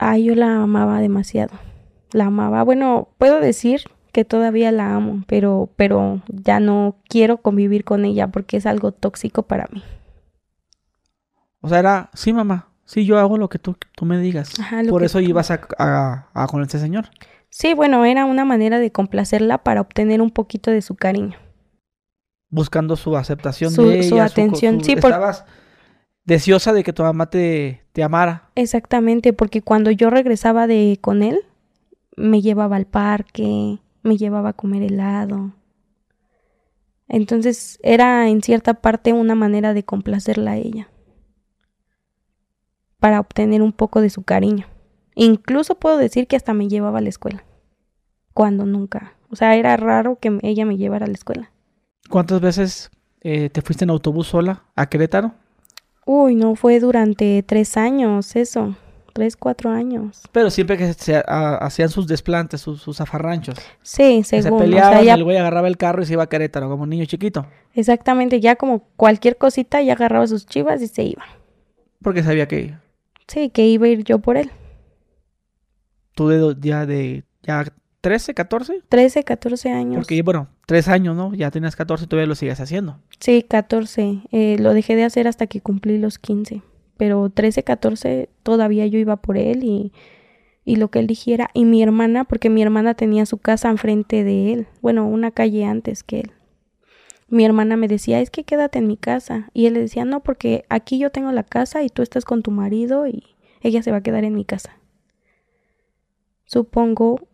[0.04, 1.52] Ah, yo la amaba demasiado.
[2.10, 2.64] La amaba.
[2.64, 8.26] Bueno, puedo decir que todavía la amo, pero, pero ya no quiero convivir con ella
[8.26, 9.82] porque es algo tóxico para mí.
[11.60, 14.54] O sea, era, sí, mamá, sí, yo hago lo que tú, tú me digas.
[14.90, 17.06] Por eso ibas a, a, con este señor.
[17.48, 21.38] Sí, bueno, era una manera de complacerla para obtener un poquito de su cariño.
[22.50, 24.82] Buscando su aceptación de ella, su atención.
[24.82, 25.16] sí, porque
[26.24, 28.50] deseosa de que tu mamá te, te amara.
[28.54, 31.40] Exactamente, porque cuando yo regresaba de con él,
[32.16, 35.52] me llevaba al parque, me llevaba a comer helado.
[37.08, 40.88] Entonces era en cierta parte una manera de complacerla a ella,
[42.98, 44.66] para obtener un poco de su cariño.
[45.14, 47.44] Incluso puedo decir que hasta me llevaba a la escuela,
[48.32, 49.14] cuando nunca.
[49.28, 51.52] O sea, era raro que ella me llevara a la escuela.
[52.08, 55.34] ¿Cuántas veces eh, te fuiste en autobús sola a Querétaro?
[56.04, 58.74] Uy, no, fue durante tres años eso
[59.12, 60.22] tres, cuatro años.
[60.32, 63.56] Pero siempre que se hacían sus desplantes, sus, sus afarranchos.
[63.82, 64.58] Sí, según.
[64.58, 67.04] Se peleaban el güey agarraba el carro y se iba a Querétaro como un niño
[67.04, 67.46] chiquito.
[67.74, 71.24] Exactamente, ya como cualquier cosita ya agarraba sus chivas y se iba.
[72.02, 72.74] Porque sabía que...
[73.28, 74.50] Sí, que iba a ir yo por él.
[76.14, 77.64] ¿Tú de, ya de ya
[78.02, 78.82] 13, 14?
[78.88, 79.96] 13, 14 años.
[79.96, 81.34] Porque, bueno, tres años, ¿no?
[81.34, 82.98] Ya tenías 14 y todavía lo sigues haciendo.
[83.18, 84.22] Sí, 14.
[84.30, 86.62] Eh, lo dejé de hacer hasta que cumplí los 15
[87.02, 89.92] pero 13, 14 todavía yo iba por él y,
[90.64, 91.50] y lo que él dijera.
[91.52, 95.64] Y mi hermana, porque mi hermana tenía su casa enfrente de él, bueno, una calle
[95.64, 96.32] antes que él.
[97.26, 99.50] Mi hermana me decía, es que quédate en mi casa.
[99.52, 102.42] Y él le decía, no, porque aquí yo tengo la casa y tú estás con
[102.42, 103.24] tu marido y
[103.62, 104.78] ella se va a quedar en mi casa.
[106.44, 107.26] Supongo,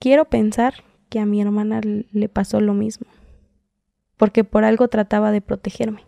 [0.00, 3.06] quiero pensar que a mi hermana le pasó lo mismo,
[4.16, 6.04] porque por algo trataba de protegerme.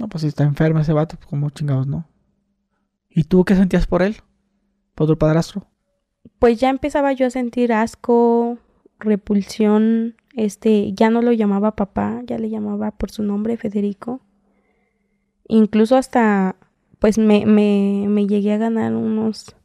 [0.00, 2.08] No, pues si está enfermo ese vato, pues como chingados, ¿no?
[3.08, 4.16] ¿Y tú qué sentías por él?
[4.94, 5.66] ¿Por tu padrastro?
[6.38, 8.58] Pues ya empezaba yo a sentir asco,
[8.98, 14.20] repulsión, este, ya no lo llamaba papá, ya le llamaba por su nombre, Federico.
[15.48, 16.56] Incluso hasta,
[16.98, 19.56] pues me, me, me llegué a ganar unos,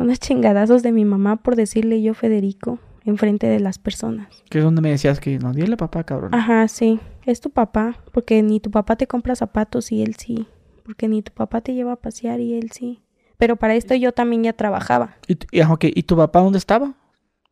[0.00, 4.28] unos chingadazos de mi mamá por decirle yo Federico enfrente de las personas.
[4.48, 6.34] Que es donde me decías que no, dile papá, cabrón.
[6.34, 10.46] Ajá, sí, es tu papá, porque ni tu papá te compra zapatos y él sí,
[10.84, 13.02] porque ni tu papá te lleva a pasear y él sí.
[13.38, 15.16] Pero para esto yo también ya trabajaba.
[15.26, 16.94] ¿Y, y, ¿y tu papá dónde estaba?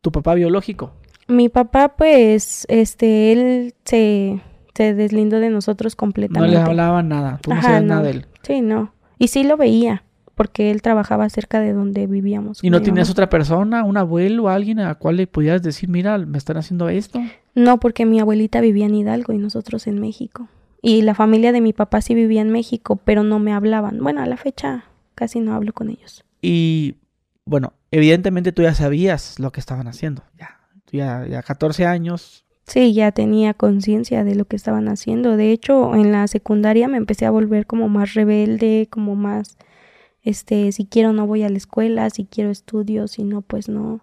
[0.01, 0.93] ¿Tu papá biológico?
[1.27, 4.41] Mi papá, pues, este, él se,
[4.75, 6.55] se deslindó de nosotros completamente.
[6.55, 8.25] No le hablaba nada, tú no sabías nada de él.
[8.43, 8.93] Sí, no.
[9.17, 10.03] Y sí lo veía,
[10.39, 12.63] porque él trabajaba cerca de donde vivíamos.
[12.63, 16.17] ¿Y no tenías otra persona, un abuelo, alguien a la cual le podías decir, mira,
[16.17, 17.21] me están haciendo esto?
[17.55, 20.47] No, porque mi abuelita vivía en Hidalgo y nosotros en México.
[20.81, 24.01] Y la familia de mi papá sí vivía en México, pero no me hablaban.
[24.01, 26.23] Bueno, a la fecha casi no hablo con ellos.
[26.41, 26.95] Y
[27.43, 30.23] bueno, evidentemente tú ya sabías lo que estaban haciendo.
[30.37, 32.45] Ya, ya, ya 14 años.
[32.65, 35.35] Sí, ya tenía conciencia de lo que estaban haciendo.
[35.35, 39.57] De hecho, en la secundaria me empecé a volver como más rebelde, como más
[40.29, 44.01] este, si quiero no voy a la escuela, si quiero estudio, si no, pues no.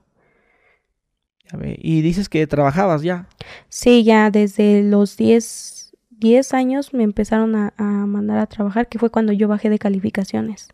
[1.77, 3.29] Y dices que trabajabas ya.
[3.69, 9.11] Sí, ya desde los 10, 10 años me empezaron a, mandar a trabajar, que fue
[9.11, 10.69] cuando yo bajé de calificaciones.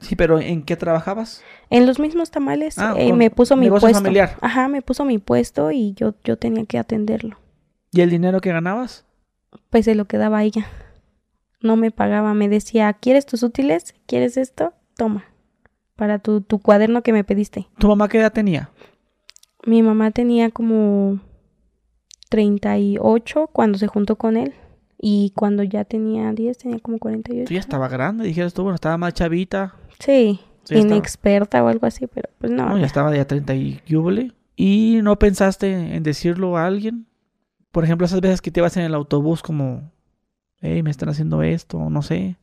[0.00, 1.42] Sí, pero ¿en qué trabajabas?
[1.70, 2.78] En los mismos tamales.
[2.78, 3.90] Ah, eh, me puso mi puesto.
[3.90, 4.36] familiar.
[4.40, 7.38] Ajá, me puso mi puesto y yo, yo tenía que atenderlo.
[7.92, 9.04] ¿Y el dinero que ganabas?
[9.70, 10.66] Pues se lo quedaba ella.
[11.60, 13.94] No me pagaba, me decía, ¿quieres tus útiles?
[14.06, 14.74] ¿Quieres esto?
[14.96, 15.24] Toma,
[15.96, 17.68] para tu, tu cuaderno que me pediste.
[17.78, 18.70] ¿Tu mamá qué edad tenía?
[19.66, 21.20] Mi mamá tenía como
[22.28, 24.54] 38 cuando se juntó con él.
[25.06, 27.46] Y cuando ya tenía 10, tenía como 48.
[27.48, 29.74] Sí, ya estaba grande, dijeras tú, bueno, estaba más chavita.
[29.98, 32.70] Sí, inexperta o algo así, pero pues no.
[32.70, 34.32] No, ya estaba ya 30 y yúbole.
[34.56, 37.06] ¿Y no pensaste en decirlo a alguien?
[37.70, 39.90] Por ejemplo, esas veces que te vas en el autobús como,
[40.60, 42.38] hey, me están haciendo esto, no sé.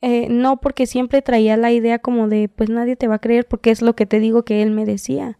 [0.00, 3.46] Eh, no, porque siempre traía la idea como de, pues nadie te va a creer,
[3.46, 5.38] porque es lo que te digo que él me decía.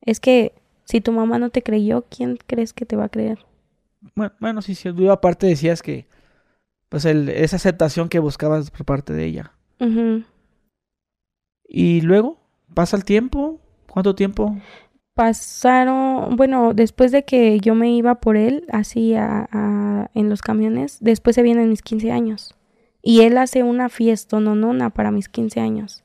[0.00, 3.38] Es que si tu mamá no te creyó, ¿quién crees que te va a creer?
[4.14, 6.06] Bueno, bueno sí, sí, aparte decías que,
[6.88, 9.52] pues el, esa aceptación que buscabas por parte de ella.
[11.68, 12.40] Y luego,
[12.72, 14.56] pasa el tiempo, ¿cuánto tiempo?
[15.14, 20.98] Pasaron, bueno, después de que yo me iba por él, así a, en los camiones,
[21.00, 22.57] después se vienen mis 15 años.
[23.02, 26.04] Y él hace una fiesta nonona para mis 15 años.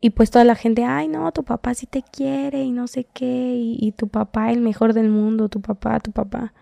[0.00, 3.06] Y pues toda la gente, ay no, tu papá sí te quiere y no sé
[3.12, 6.52] qué, y, tu papá el mejor del mundo, tu papá, tu papá.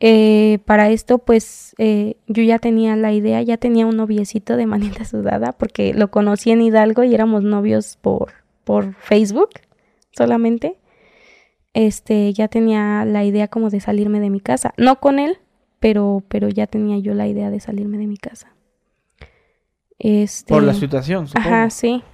[0.00, 4.66] Eh, para esto pues eh, yo ya tenía la idea, ya tenía un noviecito de
[4.66, 8.32] manita sudada porque lo conocí en Hidalgo y éramos novios por,
[8.64, 9.50] por Facebook
[10.10, 10.78] solamente.
[11.74, 15.38] Este, ya tenía la idea como de salirme de mi casa, no con él,
[15.82, 18.54] pero, pero ya tenía yo la idea de salirme de mi casa.
[19.98, 21.48] Este, Por la situación, supongo.
[21.48, 22.04] Ajá, sí.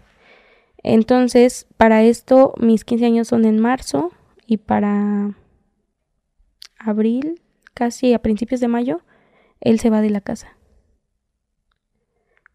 [0.83, 4.11] Entonces, para esto, mis 15 años son en marzo
[4.47, 5.37] y para
[6.79, 7.43] abril,
[7.75, 9.03] casi a principios de mayo,
[9.61, 10.57] él se va de la casa.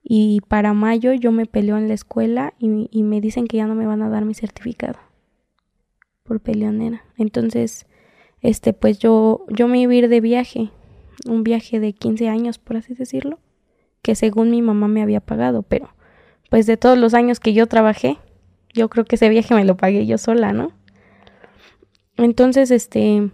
[0.01, 3.67] Y para mayo yo me peleo en la escuela y, y me dicen que ya
[3.67, 4.97] no me van a dar mi certificado.
[6.23, 7.03] por peleonera.
[7.17, 7.85] Entonces,
[8.41, 10.71] este, pues yo, yo me iba a ir de viaje,
[11.27, 13.39] un viaje de 15 años, por así decirlo,
[14.01, 15.89] que según mi mamá me había pagado, pero
[16.49, 18.17] pues de todos los años que yo trabajé,
[18.73, 20.71] yo creo que ese viaje me lo pagué yo sola, ¿no?
[22.17, 23.31] Entonces, este,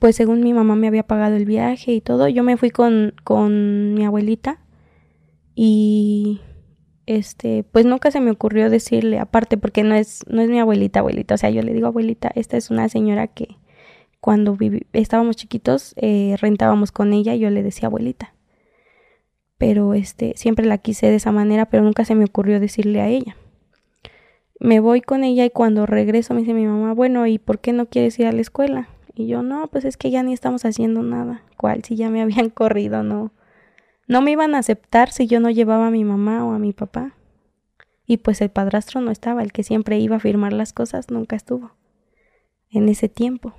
[0.00, 3.14] pues según mi mamá me había pagado el viaje y todo, yo me fui con,
[3.22, 4.58] con mi abuelita
[5.54, 6.40] y
[7.06, 11.00] este, pues nunca se me ocurrió decirle, aparte porque no es, no es mi abuelita,
[11.00, 13.56] abuelita, o sea, yo le digo abuelita, esta es una señora que
[14.24, 14.56] cuando
[14.94, 18.32] estábamos chiquitos eh, rentábamos con ella y yo le decía abuelita.
[19.58, 23.08] Pero este, siempre la quise de esa manera, pero nunca se me ocurrió decirle a
[23.08, 23.36] ella.
[24.58, 27.74] Me voy con ella y cuando regreso me dice mi mamá, bueno, ¿y por qué
[27.74, 28.88] no quieres ir a la escuela?
[29.14, 31.42] Y yo, no, pues es que ya ni estamos haciendo nada.
[31.58, 31.84] ¿Cuál?
[31.84, 33.30] Si ya me habían corrido, no
[34.08, 36.72] no me iban a aceptar si yo no llevaba a mi mamá o a mi
[36.72, 37.12] papá.
[38.06, 41.36] Y pues el padrastro no estaba, el que siempre iba a firmar las cosas nunca
[41.36, 41.72] estuvo
[42.70, 43.54] en ese tiempo.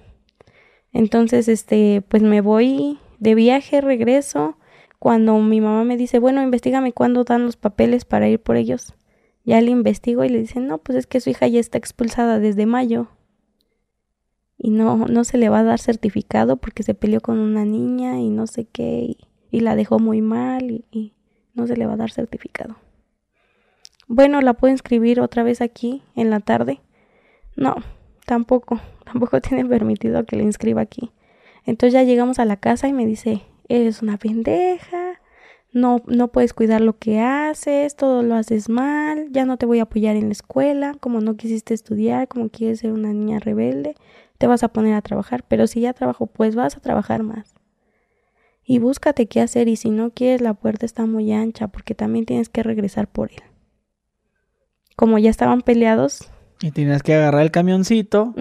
[0.95, 4.57] Entonces, este, pues me voy de viaje, regreso.
[4.97, 8.95] Cuando mi mamá me dice, bueno, investigame cuándo dan los papeles para ir por ellos.
[9.43, 12.39] Ya le investigo y le dicen, no, pues es que su hija ya está expulsada
[12.39, 13.09] desde mayo.
[14.57, 18.21] Y no, no se le va a dar certificado porque se peleó con una niña
[18.21, 19.17] y no sé qué
[19.51, 21.11] y la dejó muy mal y,
[21.53, 22.75] no se le va a dar certificado.
[24.07, 26.81] Bueno, ¿la puedo inscribir otra vez aquí en la tarde?
[27.57, 27.75] No,
[28.25, 31.11] tampoco, tampoco tiene permitido que le inscriba aquí.
[31.65, 35.19] Entonces ya llegamos a la casa y me dice, eres una pendeja,
[35.71, 39.79] no, no puedes cuidar lo que haces, todo lo haces mal, ya no te voy
[39.79, 43.95] a apoyar en la escuela, como no quisiste estudiar, como quieres ser una niña rebelde,
[44.37, 47.55] te vas a poner a trabajar, pero si ya trabajo, pues vas a trabajar más
[48.65, 52.25] y búscate qué hacer y si no quieres la puerta está muy ancha porque también
[52.25, 53.43] tienes que regresar por él.
[54.95, 56.31] Como ya estaban peleados.
[56.61, 58.33] Y tienes que agarrar el camioncito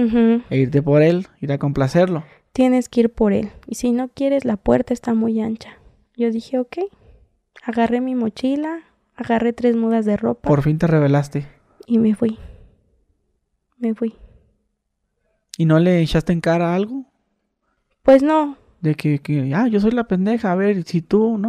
[0.50, 2.24] e irte por él, ir a complacerlo.
[2.53, 3.50] Tienes que ir por él.
[3.66, 5.79] Y si no quieres, la puerta está muy ancha.
[6.16, 6.79] Yo dije, ok.
[7.62, 8.81] Agarré mi mochila,
[9.16, 10.48] agarré tres mudas de ropa.
[10.48, 11.48] Por fin te revelaste.
[11.87, 12.38] Y me fui.
[13.79, 14.14] Me fui.
[15.59, 17.07] ¿Y no le echaste en cara algo?
[18.03, 21.48] Pues no, de que, que, ah, yo soy la pendeja, a ver, si tú, ¿no?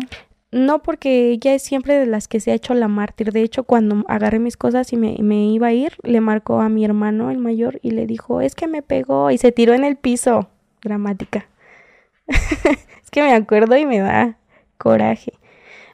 [0.52, 3.32] No, porque ella es siempre de las que se ha hecho la mártir.
[3.32, 6.70] De hecho, cuando agarré mis cosas y me, me, iba a ir, le marcó a
[6.70, 9.84] mi hermano, el mayor, y le dijo, es que me pegó y se tiró en
[9.84, 10.50] el piso.
[10.82, 11.50] Gramática.
[12.28, 14.38] es que me acuerdo y me da
[14.78, 15.34] coraje.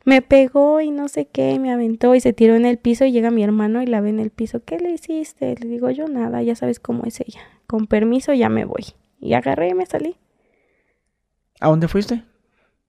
[0.04, 3.12] Me pegó y no sé qué, me aventó y se tiró en el piso y
[3.12, 4.64] llega mi hermano y la ve en el piso.
[4.64, 5.56] ¿Qué le hiciste?
[5.60, 7.42] Le digo yo nada, ya sabes cómo es ella.
[7.68, 8.86] Con permiso ya me voy.
[9.20, 10.18] Y agarré y me salí.
[11.60, 12.24] ¿A dónde fuiste?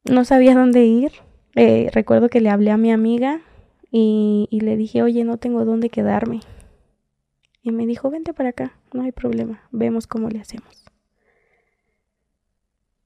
[0.05, 1.12] No sabía dónde ir.
[1.55, 3.41] Eh, recuerdo que le hablé a mi amiga
[3.91, 6.41] y, le dije, oye, no tengo dónde quedarme.
[7.62, 10.85] Y me dijo, vente para acá, no hay problema, vemos cómo le hacemos.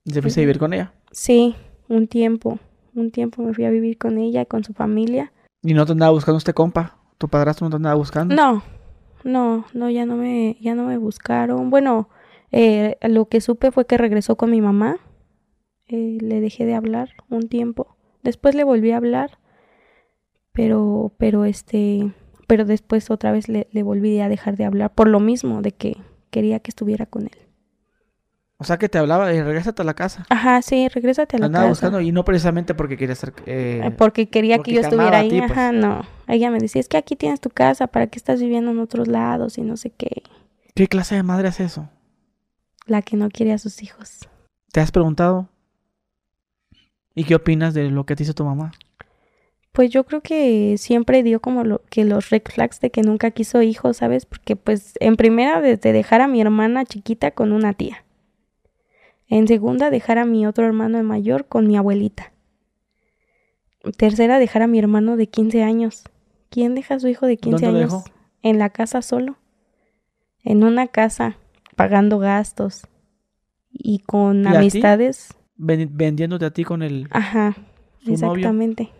[0.05, 0.93] ¿Y te fuiste a vivir con ella?
[1.11, 1.57] Sí,
[1.89, 2.61] un tiempo.
[2.95, 5.33] Un tiempo me fui a vivir con ella con su familia.
[5.63, 6.97] ¿Y no te andaba buscando este compa?
[7.19, 8.35] ¿Tu padrastro no te andaba buscando?
[8.35, 8.63] No,
[9.25, 11.69] no, no, ya no me, ya no me buscaron.
[11.69, 12.09] Bueno,
[12.53, 14.99] eh, lo que supe fue que regresó con mi mamá
[15.89, 17.96] eh, le dejé de hablar un tiempo.
[18.27, 19.39] Después le volví a hablar,
[20.51, 22.13] pero, pero este,
[22.49, 25.71] pero después otra vez le, le volví a dejar de hablar por lo mismo de
[25.71, 25.97] que
[26.31, 27.39] quería que estuviera con él.
[28.57, 30.27] O sea que te hablaba de regrésate a la casa.
[30.29, 33.33] Ajá, sí, regrésate a la Andaba buscando y no precisamente porque quería ser...
[33.47, 35.39] Eh, eh, porque quería que yo estuviera ahí.
[35.39, 35.53] Pues.
[35.53, 36.05] Ajá, no.
[36.27, 39.07] Ella me decía, es que aquí tienes tu casa, ¿para qué estás viviendo en otros
[39.07, 40.25] lados y no sé qué?
[40.75, 41.89] ¿Qué clase de madre es eso?
[42.87, 44.29] La que no quiere a sus hijos.
[44.73, 45.49] ¿Te has preguntado
[47.17, 48.73] ¿Y qué opinas de lo que te hizo tu mamá?
[49.73, 53.31] Pues yo creo que siempre dio como lo, que los red flags de que nunca
[53.31, 54.27] quiso hijos, ¿sabes?
[54.27, 58.05] Porque pues en primera desde dejar a mi hermana chiquita con una tía.
[59.29, 62.33] En segunda dejar a mi otro hermano mayor con mi abuelita.
[63.97, 66.05] Tercera dejar a mi hermano de 15 años.
[66.51, 67.81] ¿Quién deja a su hijo de 15 años?
[67.81, 68.05] Dejó?
[68.43, 69.39] En la casa solo.
[70.45, 71.39] En una casa,
[71.77, 72.87] pagando gastos
[73.73, 77.09] y con amistades vendiéndote a ti con el.
[77.11, 77.57] Ajá,
[78.07, 78.91] exactamente.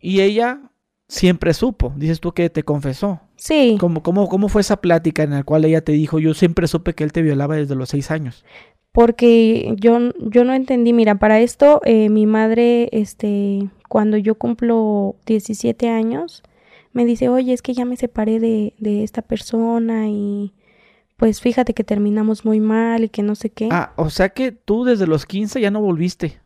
[0.00, 0.60] Y ella
[1.08, 3.20] siempre supo, dices tú que te confesó.
[3.36, 3.76] Sí.
[3.80, 6.94] ¿Cómo, cómo, cómo fue esa plática en la cual ella te dijo, yo siempre supe
[6.94, 8.44] que él te violaba desde los seis años?
[8.92, 15.16] Porque yo, yo no entendí, mira, para esto eh, mi madre, este, cuando yo cumplo
[15.26, 16.42] 17 años,
[16.92, 20.52] me dice, oye, es que ya me separé de, de esta persona y
[21.18, 23.68] pues fíjate que terminamos muy mal y que no sé qué.
[23.72, 26.38] Ah, o sea que tú desde los 15 ya no volviste.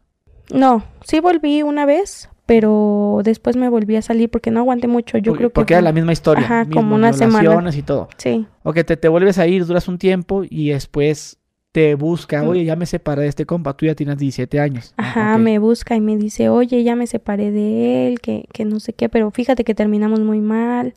[0.51, 5.19] No, sí volví una vez, pero después me volví a salir porque no aguanté mucho.
[5.19, 6.45] Yo porque, creo que porque era la misma historia.
[6.45, 7.71] Ajá, mismo, como una semana.
[7.77, 8.09] y todo.
[8.17, 11.39] Sí, Ok, te, te vuelves a ir, duras un tiempo y después
[11.73, 12.43] te busca.
[12.43, 12.49] Mm.
[12.49, 14.95] Oye, ya me separé de este compa, tú ya tienes 17 años.
[14.97, 18.65] Ah, ajá, me busca y me dice, oye, ya me separé de él, que, que
[18.65, 20.95] no sé qué, pero fíjate que terminamos muy mal.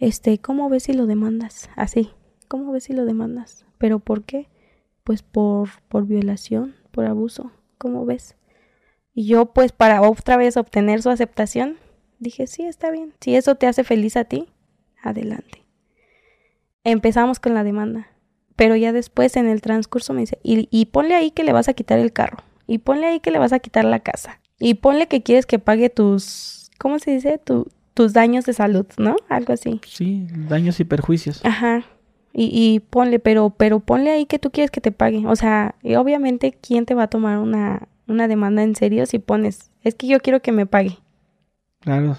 [0.00, 1.70] Este, ¿cómo ves si lo demandas?
[1.76, 2.10] Así,
[2.48, 3.64] ¿cómo ves si lo demandas?
[3.78, 4.48] ¿Pero por qué?
[5.04, 8.36] Pues por, por violación, por abuso, ¿cómo ves?
[9.14, 11.76] Y yo, pues, para otra vez obtener su aceptación,
[12.18, 13.14] dije, sí, está bien.
[13.20, 14.46] Si eso te hace feliz a ti,
[15.02, 15.64] adelante.
[16.84, 18.08] Empezamos con la demanda.
[18.56, 21.68] Pero ya después en el transcurso me dice, y, y ponle ahí que le vas
[21.68, 22.38] a quitar el carro.
[22.66, 24.40] Y ponle ahí que le vas a quitar la casa.
[24.58, 27.38] Y ponle que quieres que pague tus, ¿cómo se dice?
[27.38, 29.16] Tu- tus daños de salud, ¿no?
[29.28, 29.80] Algo así.
[29.86, 31.44] Sí, daños y perjuicios.
[31.44, 31.84] Ajá.
[32.38, 35.26] Y, y ponle, pero, pero ponle ahí que tú quieres que te pague.
[35.26, 39.18] O sea, y obviamente, ¿quién te va a tomar una, una demanda en serio si
[39.18, 40.98] pones, es que yo quiero que me pague?
[41.80, 42.18] Claro.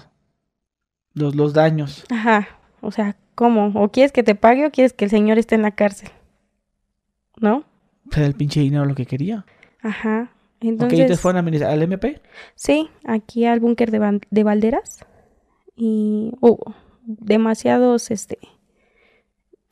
[1.14, 2.04] Los, los daños.
[2.10, 2.48] Ajá.
[2.80, 3.70] O sea, ¿cómo?
[3.80, 6.10] ¿O quieres que te pague o quieres que el señor esté en la cárcel?
[7.40, 7.62] ¿No?
[8.10, 9.46] Era el pinche dinero lo que quería.
[9.82, 10.32] Ajá.
[10.60, 12.20] Entonces, te fueron a al MP.
[12.56, 15.04] sí, aquí al búnker de, de Valderas.
[15.76, 18.38] Y hubo demasiados, este,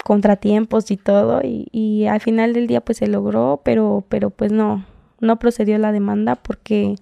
[0.07, 1.41] contratiempos y todo.
[1.43, 4.87] Y, y al final del día, pues se logró, pero, pero pues no,
[5.19, 6.95] no procedió la demanda porque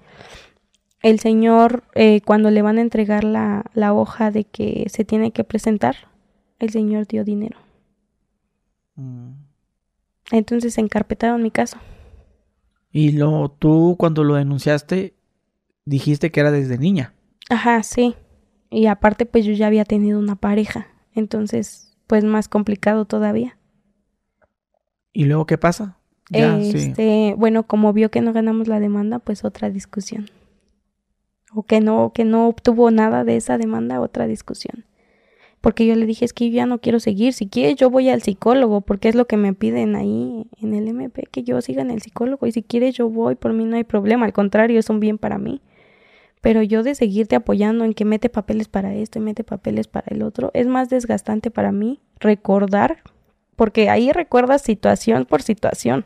[1.02, 5.32] el señor, eh, cuando le van a entregar la, la hoja de que se tiene
[5.32, 5.96] que presentar,
[6.58, 7.58] el señor dio dinero.
[8.94, 9.32] Mm.
[10.30, 11.76] Entonces encarpetaron mi caso.
[12.90, 15.14] Y lo, tú cuando lo denunciaste,
[15.84, 17.12] dijiste que era desde niña.
[17.50, 18.14] Ajá, sí.
[18.70, 20.86] Y aparte, pues yo ya había tenido una pareja.
[21.14, 23.56] Entonces, pues más complicado todavía.
[25.12, 25.98] ¿Y luego qué pasa?
[26.30, 26.76] Ya, sí.
[26.76, 30.28] este, bueno, como vio que no ganamos la demanda, pues otra discusión.
[31.54, 34.84] O que no, que no obtuvo nada de esa demanda, otra discusión.
[35.60, 37.32] Porque yo le dije, es que yo ya no quiero seguir.
[37.32, 40.88] Si quieres, yo voy al psicólogo, porque es lo que me piden ahí en el
[40.88, 42.46] MP, que yo siga en el psicólogo.
[42.46, 44.26] Y si quieres, yo voy, por mí no hay problema.
[44.26, 45.62] Al contrario, es un bien para mí.
[46.44, 50.14] Pero yo de seguirte apoyando en que mete papeles para esto y mete papeles para
[50.14, 52.98] el otro, es más desgastante para mí recordar,
[53.56, 56.04] porque ahí recuerdas situación por situación.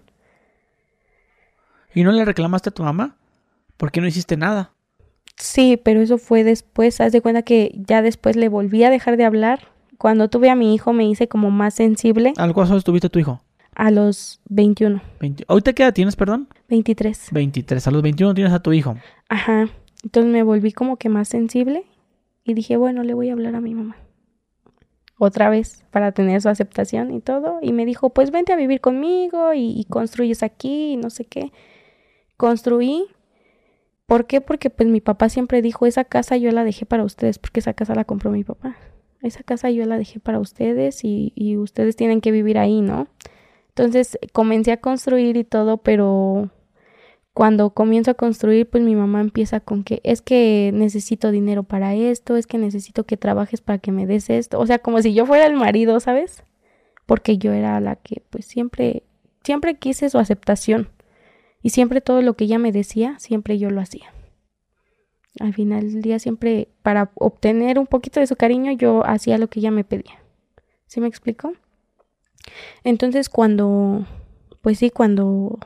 [1.92, 3.16] ¿Y no le reclamaste a tu mamá?
[3.76, 4.70] ¿Por qué no hiciste nada?
[5.34, 7.00] Sí, pero eso fue después.
[7.00, 9.72] Haz de cuenta que ya después le volví a dejar de hablar.
[9.98, 13.42] Cuando tuve a mi hijo me hice como más sensible ¿Al cuántos tuviste tu hijo?
[13.74, 15.44] a los 21, 20.
[15.48, 16.48] ¿Ahorita qué edad tienes, perdón?
[16.68, 17.30] 23.
[17.32, 17.88] 23.
[17.88, 18.96] A los 21 tienes a tu hijo.
[19.28, 19.68] Ajá.
[20.04, 21.84] Entonces me volví como que más sensible
[22.44, 23.96] y dije, bueno, le voy a hablar a mi mamá.
[25.18, 27.58] Otra vez para tener su aceptación y todo.
[27.60, 31.52] Y me dijo, pues vente a vivir conmigo y, construyes aquí y no sé qué.
[32.36, 33.06] Construí.
[34.06, 34.40] ¿Por qué?
[34.40, 37.74] Porque pues mi papá siempre dijo, esa casa yo la dejé para ustedes porque esa
[37.74, 38.76] casa la compró mi papá.
[39.20, 43.08] Esa casa yo la dejé para ustedes y, y ustedes tienen que vivir ahí, ¿no?
[43.70, 46.50] Entonces comencé a construir y todo, pero
[47.38, 51.94] cuando comienzo a construir, pues mi mamá empieza con que es que necesito dinero para
[51.94, 55.14] esto, es que necesito que trabajes para que me des esto, o sea, como si
[55.14, 56.42] yo fuera el marido, ¿sabes?
[57.06, 59.04] Porque yo era la que pues siempre
[59.44, 60.88] siempre quise su aceptación
[61.62, 64.12] y siempre todo lo que ella me decía, siempre yo lo hacía.
[65.38, 69.46] Al final del día siempre para obtener un poquito de su cariño yo hacía lo
[69.46, 70.18] que ella me pedía.
[70.88, 71.52] ¿Sí me explico?
[72.82, 74.04] Entonces cuando
[74.60, 75.60] pues sí, cuando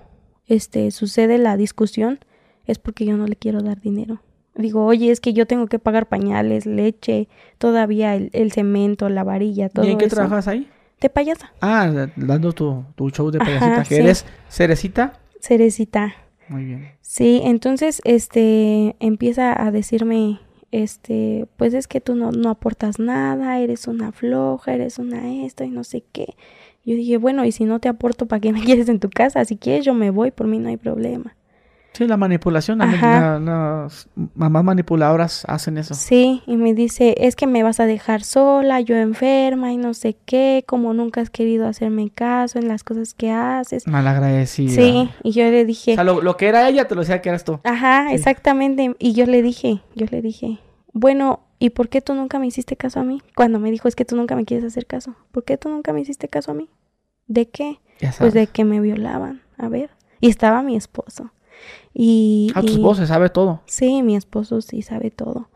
[0.47, 2.18] este sucede la discusión
[2.66, 4.20] es porque yo no le quiero dar dinero.
[4.55, 7.28] Digo, oye, es que yo tengo que pagar pañales, leche,
[7.59, 10.16] todavía el, el cemento, la varilla, todo ¿Y en qué eso.
[10.16, 10.68] trabajas ahí?
[11.01, 13.82] De payasa, Ah, dando tu, tu show de Ajá, payasita.
[13.84, 14.01] que sí.
[14.03, 15.18] eres cerecita.
[15.40, 16.14] cerecita.
[16.49, 16.90] Muy bien.
[17.01, 20.38] Sí, entonces este empieza a decirme
[20.70, 25.64] este, pues es que tú no, no aportas nada, eres una floja, eres una esto
[25.64, 26.34] y no sé qué.
[26.85, 29.45] Yo dije, bueno, y si no te aporto, ¿para qué me quieres en tu casa?
[29.45, 31.37] Si quieres, yo me voy, por mí no hay problema.
[31.95, 32.78] Sí, la manipulación.
[32.78, 35.95] la- las mamás manipuladoras hacen eso.
[35.95, 39.93] Sí, y me dice, es que me vas a dejar sola, yo enferma y no
[39.93, 43.87] sé qué, como nunca has querido hacerme caso en las cosas que haces.
[43.87, 44.74] Malagradecida.
[44.74, 47.20] Sí, y yo le O dije, sea, lo, lo que era ella te lo decía
[47.20, 47.61] que eras tú.
[47.62, 48.14] ajá, sí.
[48.14, 50.59] exactamente, y yo le dije, yo le dije,
[50.93, 53.22] bueno, ¿y por qué tú nunca me hiciste caso a mí?
[53.36, 55.93] Cuando me dijo, es que tú nunca me quieres hacer caso, ¿por qué tú nunca
[55.93, 56.68] me hiciste caso a mí?
[57.26, 57.78] ¿De qué?
[58.18, 59.90] Pues de que me violaban, a ver,
[60.20, 61.30] y estaba mi esposo.
[61.95, 63.61] Y, Ah, tu esposo sabe todo.
[63.66, 65.49] Sí, mi esposo sí sabe todo.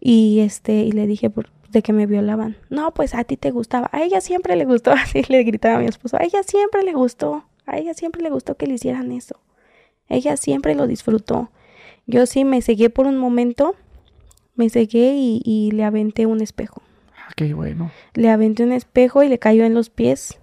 [0.00, 2.56] Y este, y le dije por- de que me violaban.
[2.70, 3.88] No, pues a ti te gustaba.
[3.92, 6.16] A ella siempre le gustó, así le gritaba a mi esposo.
[6.18, 7.44] A ella siempre le gustó.
[7.66, 9.36] A ella siempre le gustó que le hicieran eso.
[10.08, 11.50] Ella siempre lo disfrutó.
[12.06, 13.76] Yo sí me cegué por un momento
[14.54, 16.82] Me cegué y, y le aventé un espejo.
[17.16, 17.90] Ah, qué bueno.
[18.14, 20.38] Le aventé un espejo y le cayó en los pies.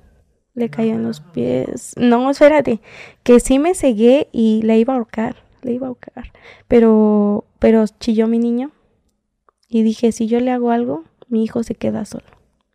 [0.53, 1.93] Le cayó en los pies.
[1.97, 2.82] No, espérate.
[3.24, 5.43] Que sí me cegué y le iba a ahorcar.
[5.62, 6.32] Le iba a ahorcar.
[6.68, 8.72] Pero, pero chilló mi niño.
[9.68, 12.26] Y dije, si yo le hago algo, mi hijo se queda solo.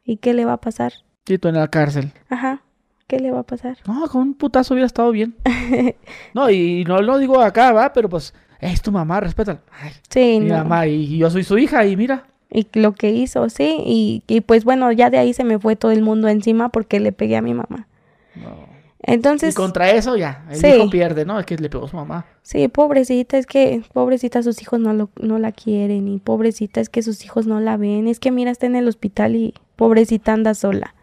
[0.05, 0.93] ¿Y qué le va a pasar?
[1.25, 2.13] Tú en la cárcel.
[2.29, 2.63] Ajá.
[3.07, 3.79] ¿Qué le va a pasar?
[3.87, 5.37] No, con un putazo hubiera estado bien.
[6.35, 9.61] no, y no lo digo acá, va, pero pues es tu mamá, respétala.
[9.81, 10.59] Ay, Sí, mi no.
[10.59, 12.25] mamá y yo soy su hija y mira.
[12.51, 13.79] Y lo que hizo, sí.
[13.85, 17.01] Y, y pues bueno, ya de ahí se me fue todo el mundo encima porque
[17.01, 17.89] le pegué a mi mamá.
[18.37, 18.73] No.
[19.07, 20.67] Entonces, y contra eso ya, el sí.
[20.69, 21.39] hijo pierde, ¿no?
[21.39, 22.25] Es que le pegó a su mamá.
[22.43, 26.89] sí, pobrecita, es que pobrecita sus hijos no, lo, no la quieren y pobrecita es
[26.89, 28.09] que sus hijos no la ven.
[28.09, 30.95] Es que mira, está en el hospital y pobrecita anda sola.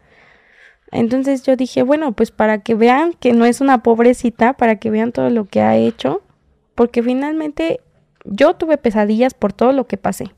[0.92, 4.90] Entonces yo dije, bueno, pues para que vean que no es una pobrecita, para que
[4.90, 6.22] vean todo lo que ha hecho,
[6.82, 7.80] porque finalmente
[8.26, 10.32] yo tuve pesadillas por todo lo que pasé.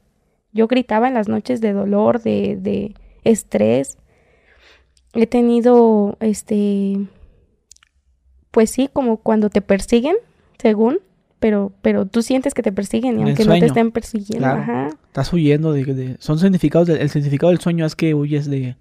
[0.51, 3.97] Yo gritaba en las noches de dolor, de, de estrés.
[5.13, 6.97] He tenido, este,
[8.51, 10.17] pues sí, como cuando te persiguen,
[10.61, 10.99] según,
[11.39, 14.61] pero, pero tú sientes que te persiguen y aunque no te estén persiguiendo, Claro.
[14.63, 14.89] ajá.
[15.07, 18.75] Estás huyendo de, de- son significados el significado del sueño es que huyes de,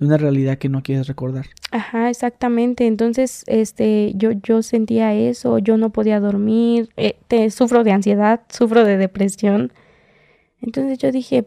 [0.00, 1.46] de una realidad que no quieres recordar.
[1.70, 2.86] Ajá, exactamente.
[2.86, 8.40] Entonces, este, yo, yo sentía eso, yo no podía dormir, eh, te, sufro de ansiedad,
[8.48, 9.72] sufro de depresión.
[10.62, 11.46] Entonces yo dije,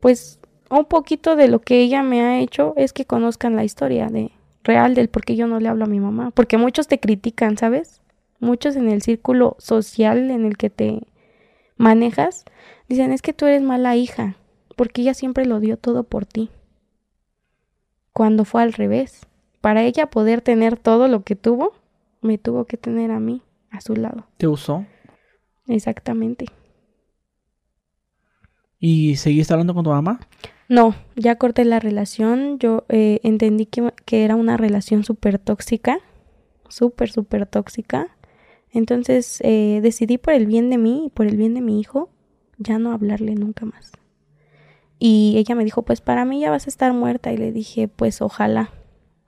[0.00, 0.38] pues
[0.70, 4.32] un poquito de lo que ella me ha hecho es que conozcan la historia de
[4.62, 7.56] real del por qué yo no le hablo a mi mamá, porque muchos te critican,
[7.56, 8.00] ¿sabes?
[8.38, 11.00] Muchos en el círculo social en el que te
[11.76, 12.44] manejas
[12.88, 14.36] dicen, es que tú eres mala hija,
[14.76, 16.50] porque ella siempre lo dio todo por ti.
[18.14, 19.26] Cuando fue al revés.
[19.60, 21.72] Para ella poder tener todo lo que tuvo,
[22.22, 24.26] me tuvo que tener a mí a su lado.
[24.36, 24.86] ¿Te usó?
[25.66, 26.46] Exactamente.
[28.78, 30.20] ¿Y seguiste hablando con tu mamá?
[30.68, 32.58] No, ya corté la relación.
[32.58, 35.98] Yo eh, entendí que, que era una relación súper tóxica.
[36.68, 38.16] Súper, súper tóxica.
[38.70, 42.10] Entonces eh, decidí por el bien de mí y por el bien de mi hijo
[42.58, 43.92] ya no hablarle nunca más.
[45.06, 47.30] Y ella me dijo, pues para mí ya vas a estar muerta.
[47.30, 48.70] Y le dije, pues ojalá,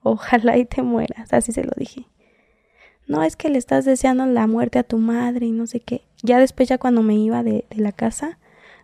[0.03, 1.35] ojalá y te mueras.
[1.35, 2.07] Así se lo dije.
[3.07, 6.01] No, es que le estás deseando la muerte a tu madre y no sé qué.
[6.23, 8.39] Ya después, ya cuando me iba de, la casa,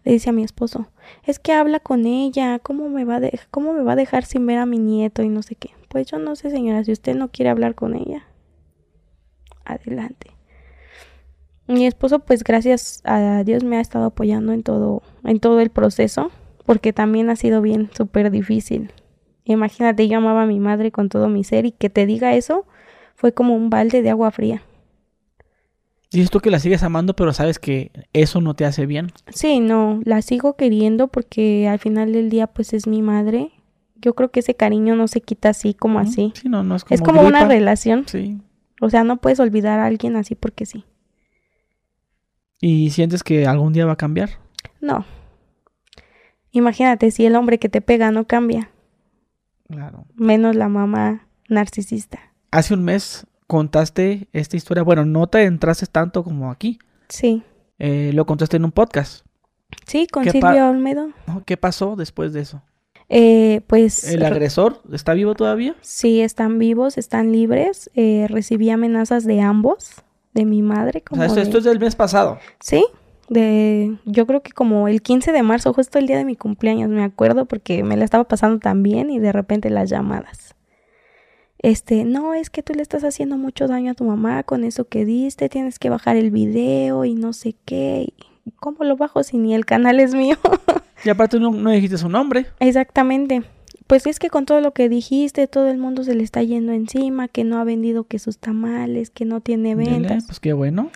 [0.04, 0.88] le dice a mi esposo,
[1.24, 3.20] es que habla con ella, ¿cómo me, va
[3.50, 5.70] ¿cómo me va a dejar sin ver a mi nieto y no sé qué?
[5.88, 8.26] Pues yo no sé, señora, si usted no quiere hablar con ella,
[9.64, 10.32] adelante.
[11.68, 15.70] Mi esposo, pues gracias a Dios me ha estado apoyando en todo, en todo el
[15.70, 16.30] proceso,
[16.64, 18.92] porque también ha sido bien súper difícil.
[19.44, 22.66] Imagínate, yo amaba a mi madre con todo mi ser y que te diga eso
[23.14, 24.62] fue como un balde de agua fría.
[26.12, 29.12] Dices tú que la sigues amando, pero sabes que eso no te hace bien.
[29.32, 33.50] Sí, no, la sigo queriendo porque al final del día pues es mi madre.
[33.96, 36.00] Yo creo que ese cariño no se quita así como ¿no?
[36.00, 36.32] así.
[36.34, 38.04] Sí, no, no es como es como una relación.
[38.06, 38.38] Sí.
[38.80, 40.84] O sea, no puedes olvidar a alguien así porque sí.
[42.60, 44.30] ¿Y sientes que algún día va a cambiar?
[44.80, 45.06] No.
[46.52, 48.70] Imagínate si el hombre que te pega no cambia,
[49.68, 50.04] Claro.
[50.14, 52.20] menos la mamá narcisista.
[52.50, 54.82] Hace un mes contaste esta historia.
[54.82, 56.78] Bueno, no te entraste tanto como aquí.
[57.08, 57.42] Sí.
[57.78, 59.24] Eh, lo contaste en un podcast.
[59.86, 61.08] Sí, con ¿Qué pa- Silvia Olmedo.
[61.46, 62.62] ¿Qué pasó después de eso?
[63.08, 65.74] Eh, pues ¿El agresor está vivo todavía?
[65.82, 67.90] sí, están vivos, están libres.
[67.94, 69.92] Eh, recibí amenazas de ambos,
[70.34, 71.00] de mi madre.
[71.06, 72.38] O Como sea, esto, de- esto es del mes pasado.
[72.60, 72.84] Sí,
[73.32, 76.90] de yo creo que como el 15 de marzo, justo el día de mi cumpleaños,
[76.90, 80.54] me acuerdo porque me la estaba pasando tan bien y de repente las llamadas.
[81.58, 84.88] Este, no, es que tú le estás haciendo mucho daño a tu mamá con eso
[84.88, 88.12] que diste, tienes que bajar el video y no sé qué.
[88.44, 90.36] ¿Y ¿Cómo lo bajo si ni el canal es mío?
[91.04, 92.46] Y aparte no, no dijiste su nombre.
[92.60, 93.42] Exactamente.
[93.86, 96.72] Pues es que con todo lo que dijiste, todo el mundo se le está yendo
[96.72, 100.26] encima, que no ha vendido que sus tamales, que no tiene Dele, ventas.
[100.26, 100.90] Pues qué bueno.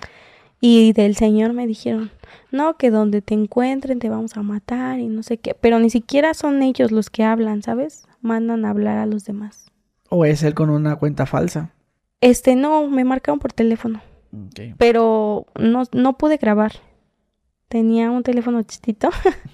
[0.69, 2.11] Y del Señor me dijeron,
[2.51, 5.55] no, que donde te encuentren te vamos a matar y no sé qué.
[5.55, 8.09] Pero ni siquiera son ellos los que hablan, ¿sabes?
[8.21, 9.71] Mandan a hablar a los demás.
[10.11, 11.71] O es él con una cuenta falsa.
[12.21, 14.01] Este, no, me marcaron por teléfono,
[14.77, 16.73] pero no, no pude grabar.
[17.69, 19.11] Tenía un teléfono chiquito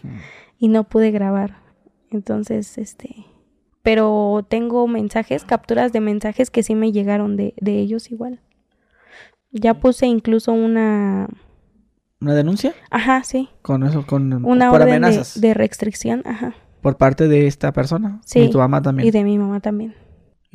[0.59, 1.57] y no pude grabar.
[2.11, 3.27] Entonces, este,
[3.83, 8.41] pero tengo mensajes, capturas de mensajes que sí me llegaron de, de ellos igual.
[9.53, 11.29] Ya puse incluso una,
[12.21, 12.73] ¿Una denuncia?
[12.91, 15.41] ajá, sí, Con eso, con una por orden de, amenazas.
[15.41, 16.55] de restricción, ajá.
[16.81, 18.21] Por parte de esta persona.
[18.25, 18.41] Sí.
[18.41, 19.07] Y tu mamá también.
[19.07, 19.95] Y ¿Y, de mi mamá también.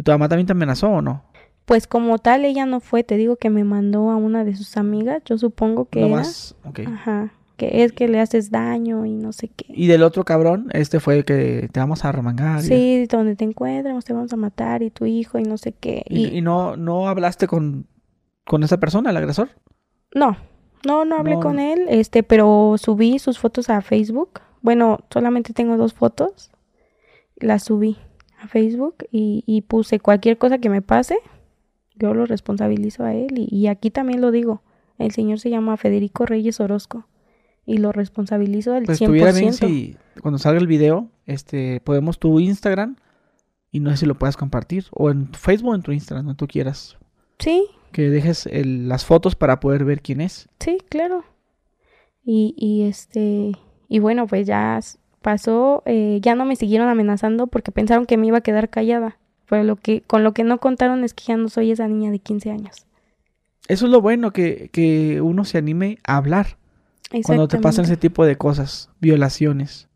[0.04, 1.24] tu mamá también te amenazó o no?
[1.66, 4.78] Pues como tal, ella no fue, te digo que me mandó a una de sus
[4.78, 6.16] amigas, yo supongo que no era.
[6.18, 6.56] más.
[6.66, 6.80] Ok.
[6.88, 7.34] Ajá.
[7.58, 9.66] que es que le haces daño y no sé qué.
[9.70, 12.60] Y del otro cabrón, este fue el que te vamos a remangar.
[12.60, 15.72] y- Sí, donde te encuentramos te vamos a matar y tu hijo y no sé
[15.74, 16.04] qué.
[16.08, 17.88] Y, Y, y no, no hablaste con,
[18.48, 19.50] con esa persona, el agresor.
[20.16, 20.38] no,
[20.86, 21.42] no, no hablé No.
[21.42, 24.40] con él, este, pero subí sus fotos a Facebook.
[24.62, 26.52] Bueno, solamente tengo dos fotos.
[27.36, 27.98] Las subí
[28.42, 31.18] a Facebook y, y puse cualquier cosa que me pase,
[31.96, 33.34] yo lo responsabilizo a él.
[33.38, 34.62] Y, y aquí también lo digo,
[34.98, 37.06] el señor se llama Federico Reyes Orozco
[37.66, 39.04] y lo responsabilizo al Pues 100%.
[39.04, 42.96] estuviera bien si cuando salga el video, este, podemos tu Instagram
[43.72, 44.86] y no sé si lo puedas compartir.
[44.92, 46.98] O en Facebook o en tu Instagram, donde tú quieras.
[47.40, 50.50] Sí, Que dejes el- las fotos para poder ver quién es.
[50.60, 51.24] Sí, claro.
[52.24, 53.54] Y, y este,
[53.88, 54.80] y bueno, pues ya
[55.22, 59.18] pasó, eh, ya no me siguieron amenazando porque pensaron que me iba a quedar callada.
[59.50, 62.12] Pero lo que, con lo que no contaron es que ya no soy esa niña
[62.12, 62.86] de 15 años.
[63.70, 66.58] Eso es lo bueno, que, que uno se anime a hablar
[67.24, 69.88] cuando te pasan ese tipo de cosas, violaciones.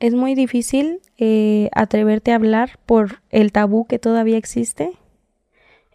[0.00, 4.92] Es muy difícil eh, atreverte a hablar por el tabú que todavía existe,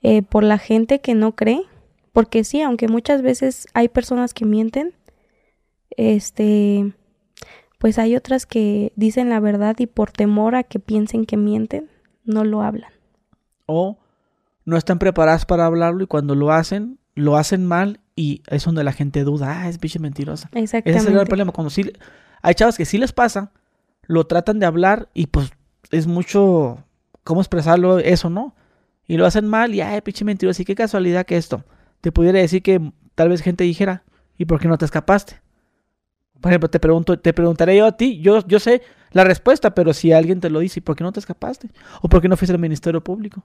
[0.02, 1.62] eh, por la gente que no cree,
[2.14, 4.94] porque sí, aunque muchas veces hay personas que mienten,
[5.92, 6.94] este,
[7.78, 11.90] pues hay otras que dicen la verdad y por temor a que piensen que mienten,
[12.24, 12.92] no lo hablan.
[13.66, 13.98] O
[14.66, 18.84] no están preparadas para hablarlo y cuando lo hacen, lo hacen mal y es donde
[18.84, 20.50] la gente duda, ah, es biche mentirosa.
[20.54, 21.26] Ese es el Exactamente.
[21.26, 21.52] problema.
[21.52, 21.92] Cuando sí,
[22.42, 23.52] hay chavas que sí les pasa,
[24.04, 25.52] lo tratan de hablar y pues
[25.92, 26.84] es mucho
[27.24, 28.56] cómo expresarlo eso, ¿no?
[29.10, 30.62] Y lo hacen mal y, ay, pinche mentiroso.
[30.62, 31.64] Y qué casualidad que esto.
[32.00, 32.80] Te pudiera decir que
[33.16, 34.04] tal vez gente dijera,
[34.38, 35.42] ¿y por qué no te escapaste?
[36.40, 39.94] Por ejemplo, te pregunto, te preguntaré yo a ti, yo, yo sé la respuesta, pero
[39.94, 41.70] si alguien te lo dice, ¿y por qué no te escapaste?
[42.02, 43.44] ¿O por qué no fuiste al Ministerio Público?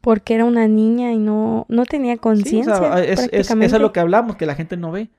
[0.00, 2.76] Porque era una niña y no, no tenía Sí, o conciencia.
[2.76, 5.10] sea, es, es- eso es lo que hablamos, que la gente no ve.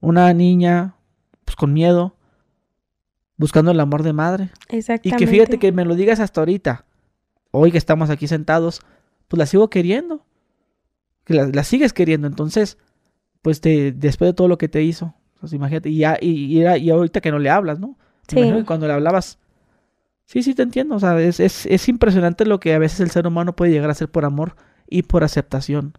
[0.00, 0.94] Una niña,
[1.44, 2.14] pues con miedo,
[3.36, 4.50] buscando el amor de madre.
[4.70, 5.24] Y Exactamente.
[5.24, 6.84] que fíjate que me lo digas hasta ahorita,
[7.50, 8.80] hoy que estamos aquí sentados,
[9.28, 10.24] pues la sigo queriendo.
[11.24, 12.78] Que la, la sigues queriendo, entonces,
[13.42, 16.60] pues te, después de todo lo que te hizo, pues imagínate, y, ya, y, y
[16.60, 17.96] era- y ahorita que no le hablas, ¿no?
[18.28, 18.36] Sí.
[18.36, 19.38] que cuando le hablabas,
[20.24, 23.10] sí, sí te entiendo, o sea, es, es, es impresionante lo que a veces el
[23.10, 24.54] ser humano puede llegar a hacer por amor
[24.88, 25.94] y por aceptación.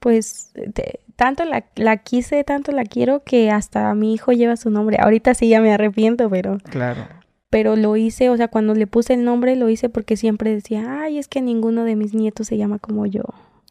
[0.00, 4.70] Pues te- tanto la, la quise, tanto la quiero que hasta mi hijo lleva su
[4.70, 4.98] nombre.
[5.00, 7.08] Ahorita sí ya me arrepiento, pero, Claro.
[7.50, 11.02] Pero lo hice, o sea, cuando le puse el nombre lo hice porque siempre decía,
[11.02, 13.22] ay, es que ninguno de mis nietos se llama como yo.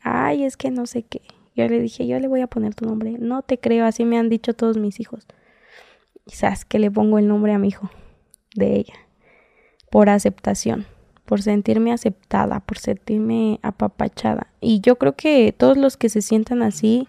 [0.02, 1.22] Ay, es que no sé qué.
[1.56, 3.18] Yo le dije, yo le voy a poner tu nombre.
[3.20, 5.26] No te creo, así me han dicho todos mis hijos.
[6.26, 7.90] Quizás que le pongo el nombre a mi hijo
[8.56, 8.94] de ella.
[9.90, 10.86] Por aceptación,
[11.26, 14.48] por sentirme aceptada, por sentirme apapachada.
[14.60, 17.08] Y yo creo que todos los que se sientan así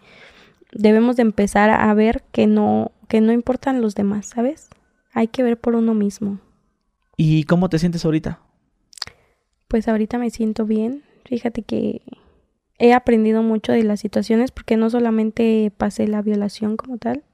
[0.72, 4.68] debemos de empezar a ver que no que no importan los demás, ¿sabes?
[5.12, 6.38] Hay que ver por uno mismo.
[7.20, 8.40] ¿Y cómo te sientes ahorita?
[9.66, 11.02] Pues ahorita me siento bien.
[11.24, 12.00] Fíjate que
[12.78, 17.24] he aprendido mucho de las situaciones porque no solamente pasé la violación como tal.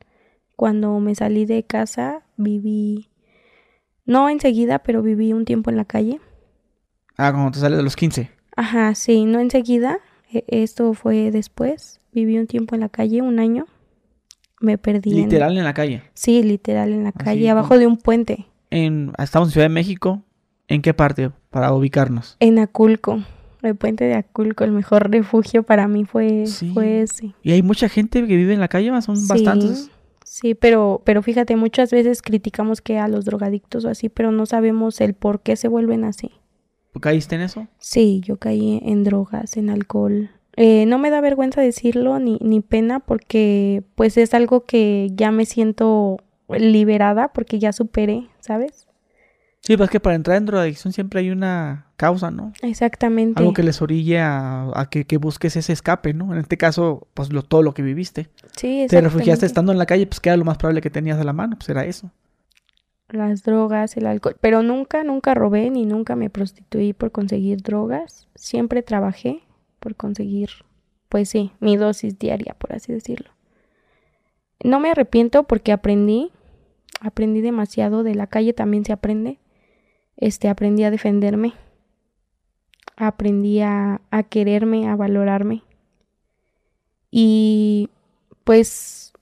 [0.56, 3.10] Cuando me salí de casa viví,
[4.06, 6.18] no enseguida, pero viví un tiempo en la calle.
[7.18, 8.30] Ah, cuando te sales de los 15.
[8.56, 9.98] Ajá, sí, no enseguida.
[10.32, 12.00] e- Esto fue después.
[12.12, 13.66] Viví un tiempo en la calle, un año.
[14.60, 15.10] Me perdí.
[15.10, 16.02] Literal en la calle.
[16.14, 18.46] Sí, literal, en la Así calle, como- abajo de un puente.
[18.74, 20.22] En, estamos en Ciudad de México.
[20.66, 21.30] ¿En qué parte?
[21.50, 22.36] Para ubicarnos.
[22.40, 23.22] En Aculco.
[23.62, 26.70] El puente de Aculco, el mejor refugio para mí fue, Sí.
[26.74, 27.34] fue ese.
[27.42, 29.90] Y hay mucha gente que vive en la calle, son Sí, bastantes.
[30.24, 34.44] Sí, pero, pero fíjate, muchas veces criticamos que a los drogadictos o así, pero no
[34.46, 36.32] sabemos el por qué se vuelven así.
[37.00, 37.66] ¿Caíste en eso?
[37.78, 40.30] Sí, yo caí en drogas, en alcohol.
[40.56, 45.30] Eh, no me da vergüenza decirlo ni, ni pena porque pues es algo que ya
[45.32, 46.18] me siento
[46.48, 48.86] liberada porque ya superé, ¿sabes?
[49.60, 52.52] Sí, pues que para entrar en drogadicción siempre hay una causa, ¿no?
[52.60, 53.40] Exactamente.
[53.40, 56.34] Algo que les orille a, a que, que busques ese escape, ¿no?
[56.34, 58.28] En este caso, pues lo, todo lo que viviste.
[58.56, 59.46] Sí, Te refugiaste exactamente.
[59.46, 61.56] estando en la calle, pues que era lo más probable que tenías a la mano,
[61.56, 62.10] pues era eso.
[63.08, 64.36] Las drogas, el alcohol.
[64.40, 68.28] Pero nunca, nunca robé ni nunca me prostituí por conseguir drogas.
[68.34, 69.42] Siempre trabajé
[69.80, 70.50] por conseguir,
[71.08, 73.30] pues sí, mi dosis diaria, por así decirlo.
[74.62, 76.30] No me arrepiento porque aprendí,
[77.00, 78.02] aprendí demasiado.
[78.02, 79.38] De la calle también se aprende.
[80.16, 81.54] Este, aprendí a defenderme.
[82.96, 85.62] Aprendí a, a quererme, a valorarme.
[87.10, 87.90] Y
[88.44, 89.12] pues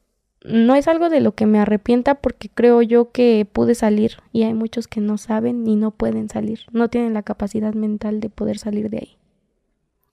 [0.44, 4.42] no es algo de lo que me arrepienta porque creo yo que pude salir y
[4.42, 8.28] hay muchos que no saben ni no pueden salir, no tienen la capacidad mental de
[8.30, 9.16] poder salir de ahí.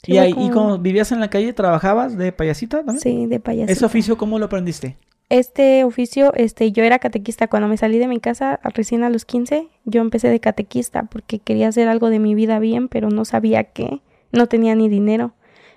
[0.05, 2.99] y, ahí, y como- como vivías en la calle, trabajabas de payasita también.
[2.99, 3.71] Sí, de payasito.
[3.73, 4.97] ¿Ese oficio cómo lo aprendiste?
[5.29, 9.25] Este oficio, este, yo era catequista cuando me salí de mi casa recién a los
[9.25, 13.25] 15, yo empecé de catequista porque quería hacer algo de mi vida bien, pero no
[13.25, 14.01] sabía qué,
[14.31, 15.33] no tenía ni dinero.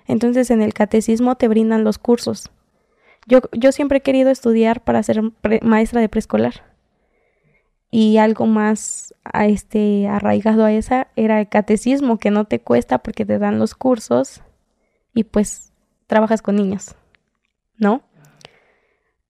[0.06, 2.50] Entonces en el catecismo te brindan los cursos.
[3.26, 5.20] Yo, yo siempre he querido estudiar para ser
[5.62, 6.72] maestra de preescolar.
[7.90, 12.98] Y algo más a este, arraigado a esa era el catecismo, que no te cuesta
[12.98, 14.42] porque te dan los cursos
[15.14, 15.72] y pues
[16.06, 16.96] trabajas con niños,
[17.76, 18.02] ¿no?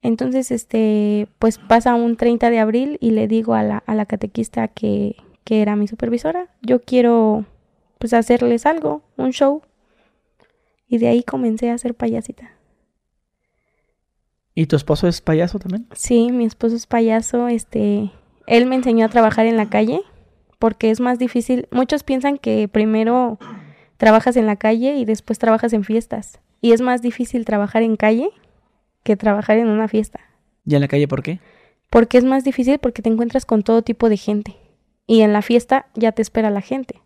[0.03, 4.05] Entonces, este, pues pasa un 30 de abril y le digo a la, a la
[4.05, 7.47] catequista que, que era mi supervisora, yo quiero
[7.99, 9.63] pues hacerles algo, un show.
[10.89, 12.51] Y de ahí comencé a hacer payasita.
[14.55, 15.87] ¿Y tu esposo es payaso también?
[15.95, 18.11] Sí, mi esposo es payaso, este,
[18.47, 20.03] él me enseñó a trabajar en la calle
[20.59, 21.69] porque es más difícil.
[21.71, 23.39] Muchos piensan que primero
[23.97, 26.41] trabajas en la calle y después trabajas en fiestas.
[26.61, 28.31] Y es más difícil trabajar en calle
[29.03, 30.21] que trabajar en una fiesta.
[30.65, 31.41] ¿Y en la calle por qué?
[31.91, 34.57] Porque es más difícil porque te encuentras con todo tipo de gente.
[35.07, 37.01] Y en la fiesta ya te espera la gente.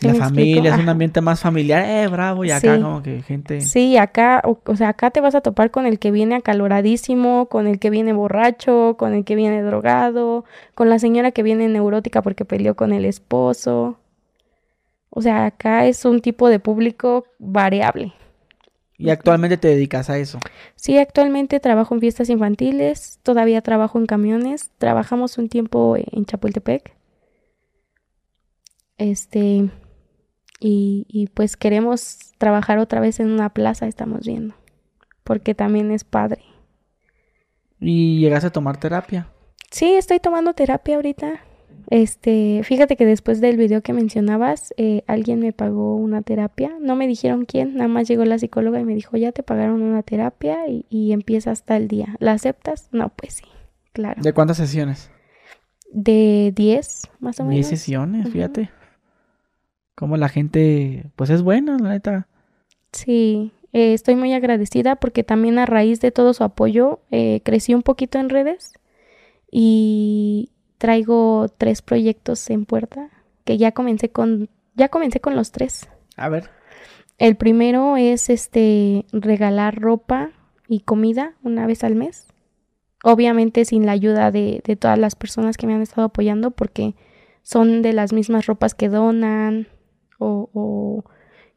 [0.00, 3.62] la familia es un ambiente más familiar, eh, bravo, y acá como que gente...
[3.62, 7.66] Sí, acá, o, sea, acá te vas a topar con el que viene acaloradísimo, con
[7.66, 10.44] el que viene borracho, con el que viene drogado,
[10.74, 13.98] con la señora que viene neurótica porque peleó con el esposo.
[15.08, 18.12] O sea, acá es un tipo de público variable.
[18.98, 20.38] ¿Y actualmente te dedicas a eso?
[20.74, 26.94] Sí, actualmente trabajo en fiestas infantiles, todavía trabajo en camiones, trabajamos un tiempo en Chapultepec.
[28.96, 29.68] Este,
[30.60, 34.54] y, y pues queremos trabajar otra vez en una plaza, estamos viendo,
[35.24, 36.42] porque también es padre.
[37.78, 39.28] ¿Y llegas a tomar terapia?
[39.70, 41.40] Sí, estoy tomando terapia ahorita.
[41.88, 46.76] Este, fíjate que después del video que mencionabas, eh, alguien me pagó una terapia.
[46.80, 49.82] No me dijeron quién, nada más llegó la psicóloga y me dijo, ya te pagaron
[49.82, 52.16] una terapia y, y empieza hasta el día.
[52.18, 52.88] ¿La aceptas?
[52.92, 53.44] No, pues sí,
[53.92, 54.20] claro.
[54.22, 55.10] ¿De cuántas sesiones?
[55.92, 57.54] De 10, más o menos.
[57.54, 58.70] 10 sesiones, fíjate.
[59.94, 62.28] Como la gente, pues es buena, la neta.
[62.92, 67.74] Sí, eh, estoy muy agradecida porque también a raíz de todo su apoyo eh, crecí
[67.74, 68.72] un poquito en redes
[69.50, 73.10] y traigo tres proyectos en puerta
[73.44, 75.88] que ya comencé con ya comencé con los tres.
[76.16, 76.50] A ver.
[77.18, 80.32] El primero es este regalar ropa
[80.68, 82.26] y comida una vez al mes.
[83.02, 86.94] Obviamente sin la ayuda de, de todas las personas que me han estado apoyando porque
[87.42, 89.68] son de las mismas ropas que donan
[90.18, 91.04] o, o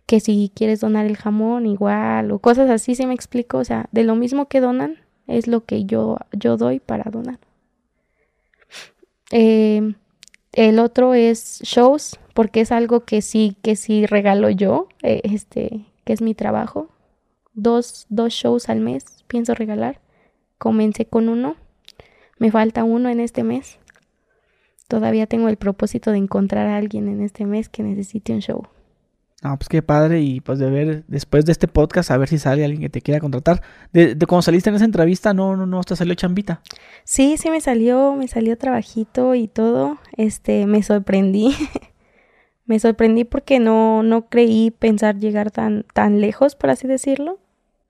[0.06, 3.90] que si quieres donar el jamón igual o cosas así, se me explico, o sea,
[3.92, 4.98] de lo mismo que donan
[5.28, 7.40] es lo que yo, yo doy para donar.
[9.32, 9.94] Eh,
[10.52, 15.86] el otro es shows, porque es algo que sí, que sí regalo yo, eh, este,
[16.06, 16.90] que es mi trabajo.
[17.54, 20.02] Dos, dos shows al mes pienso regalar.
[20.58, 21.56] Comencé con uno,
[22.38, 23.80] me falta uno en este mes.
[24.88, 28.68] Todavía tengo el propósito de encontrar a alguien en este mes que necesite un show.
[29.42, 30.22] Ah, pues qué padre.
[30.22, 33.02] Y pues de ver, después de este podcast, a ver si sale alguien que te
[33.02, 33.62] quiera contratar.
[33.94, 36.62] De, de cuando saliste en esa entrevista, no, no, no, te salió chambita.
[37.04, 39.98] Sí, sí me salió, me salió trabajito y todo.
[40.18, 41.56] Este, me sorprendí.
[42.66, 47.40] me sorprendí porque no, no creí pensar llegar tan, tan lejos, por así decirlo.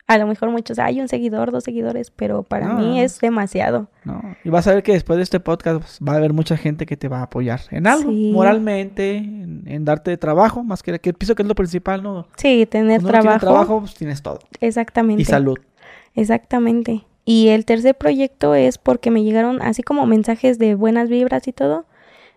[0.10, 3.89] A lo mejor muchos, hay un seguidor, dos seguidores, pero para No, mí es demasiado.
[4.03, 4.22] No.
[4.43, 6.86] Y vas a ver que después de este podcast pues, va a haber mucha gente
[6.88, 8.32] que te va a apoyar en algo, Sí.
[8.34, 12.28] moralmente, en, en darte trabajo, más que que pienso que es lo principal, ¿no?
[12.38, 14.39] Sí, tener Cuando trabajo, trabajo, pues tienes todo.
[14.60, 15.22] Exactamente.
[15.22, 15.60] Y salud.
[16.16, 17.05] Exactamente.
[17.24, 21.53] Y el tercer proyecto es porque me llegaron, así como mensajes de buenas vibras y
[21.53, 21.86] todo,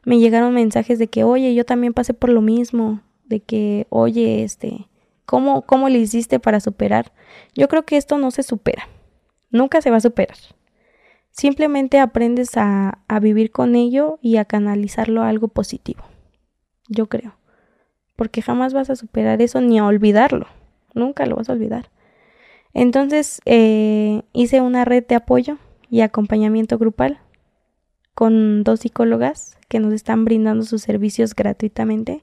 [0.05, 4.43] me llegaron mensajes de que, oye, yo también pasé por lo mismo, de que, oye,
[4.45, 4.87] este,
[5.27, 7.13] ¿cómo, cómo le hiciste para superar?
[7.55, 8.89] Yo creo que esto no se supera,
[9.51, 10.37] nunca se va a superar.
[11.31, 16.05] Simplemente aprendes a, a vivir con ello y a canalizarlo a algo positivo,
[16.89, 17.37] yo creo.
[18.17, 20.47] Porque jamás vas a superar eso ni a olvidarlo,
[20.95, 21.91] nunca lo vas a olvidar.
[22.75, 25.59] Entonces eh, hice una red de apoyo
[25.91, 27.19] y acompañamiento grupal
[28.15, 32.23] con dos psicólogas que nos están brindando sus servicios gratuitamente.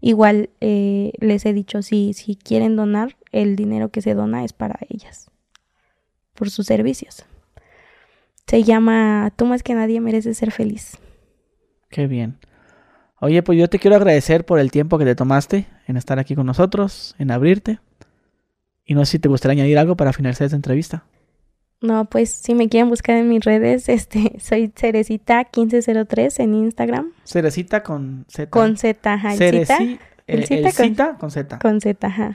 [0.00, 4.52] Igual eh, les he dicho, si, si quieren donar, el dinero que se dona es
[4.52, 5.30] para ellas,
[6.34, 7.24] por sus servicios.
[8.46, 10.98] Se llama Tú más que nadie mereces ser feliz.
[11.88, 12.38] Qué bien.
[13.20, 16.34] Oye, pues yo te quiero agradecer por el tiempo que te tomaste en estar aquí
[16.34, 17.80] con nosotros, en abrirte.
[18.84, 21.04] Y no sé si te gustaría añadir algo para finalizar esta entrevista.
[21.82, 27.12] No, pues si me quieren buscar en mis redes, este, soy Cerecita1503 en Instagram.
[27.24, 28.50] Cerecita con Z.
[28.50, 31.58] Con Z, ajá, Cereci- el, el con- cita con Z.
[31.58, 32.32] con Z, ajá.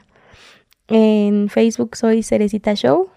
[0.88, 3.10] En Facebook soy Cerecita Show.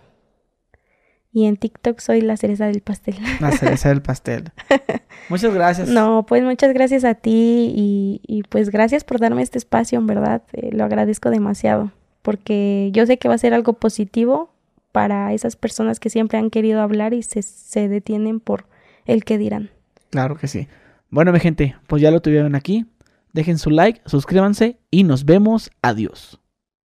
[1.36, 3.16] Y en TikTok soy la cereza del pastel.
[3.40, 4.52] La cereza del pastel.
[5.28, 5.88] Muchas gracias.
[5.88, 10.06] No, pues muchas gracias a ti y, y pues gracias por darme este espacio, en
[10.06, 10.42] verdad.
[10.52, 11.90] Eh, lo agradezco demasiado
[12.22, 14.53] porque yo sé que va a ser algo positivo
[14.94, 18.68] para esas personas que siempre han querido hablar y se, se detienen por
[19.06, 19.70] el que dirán.
[20.10, 20.68] Claro que sí.
[21.10, 22.86] Bueno, mi gente, pues ya lo tuvieron aquí.
[23.32, 25.72] Dejen su like, suscríbanse y nos vemos.
[25.82, 26.38] Adiós.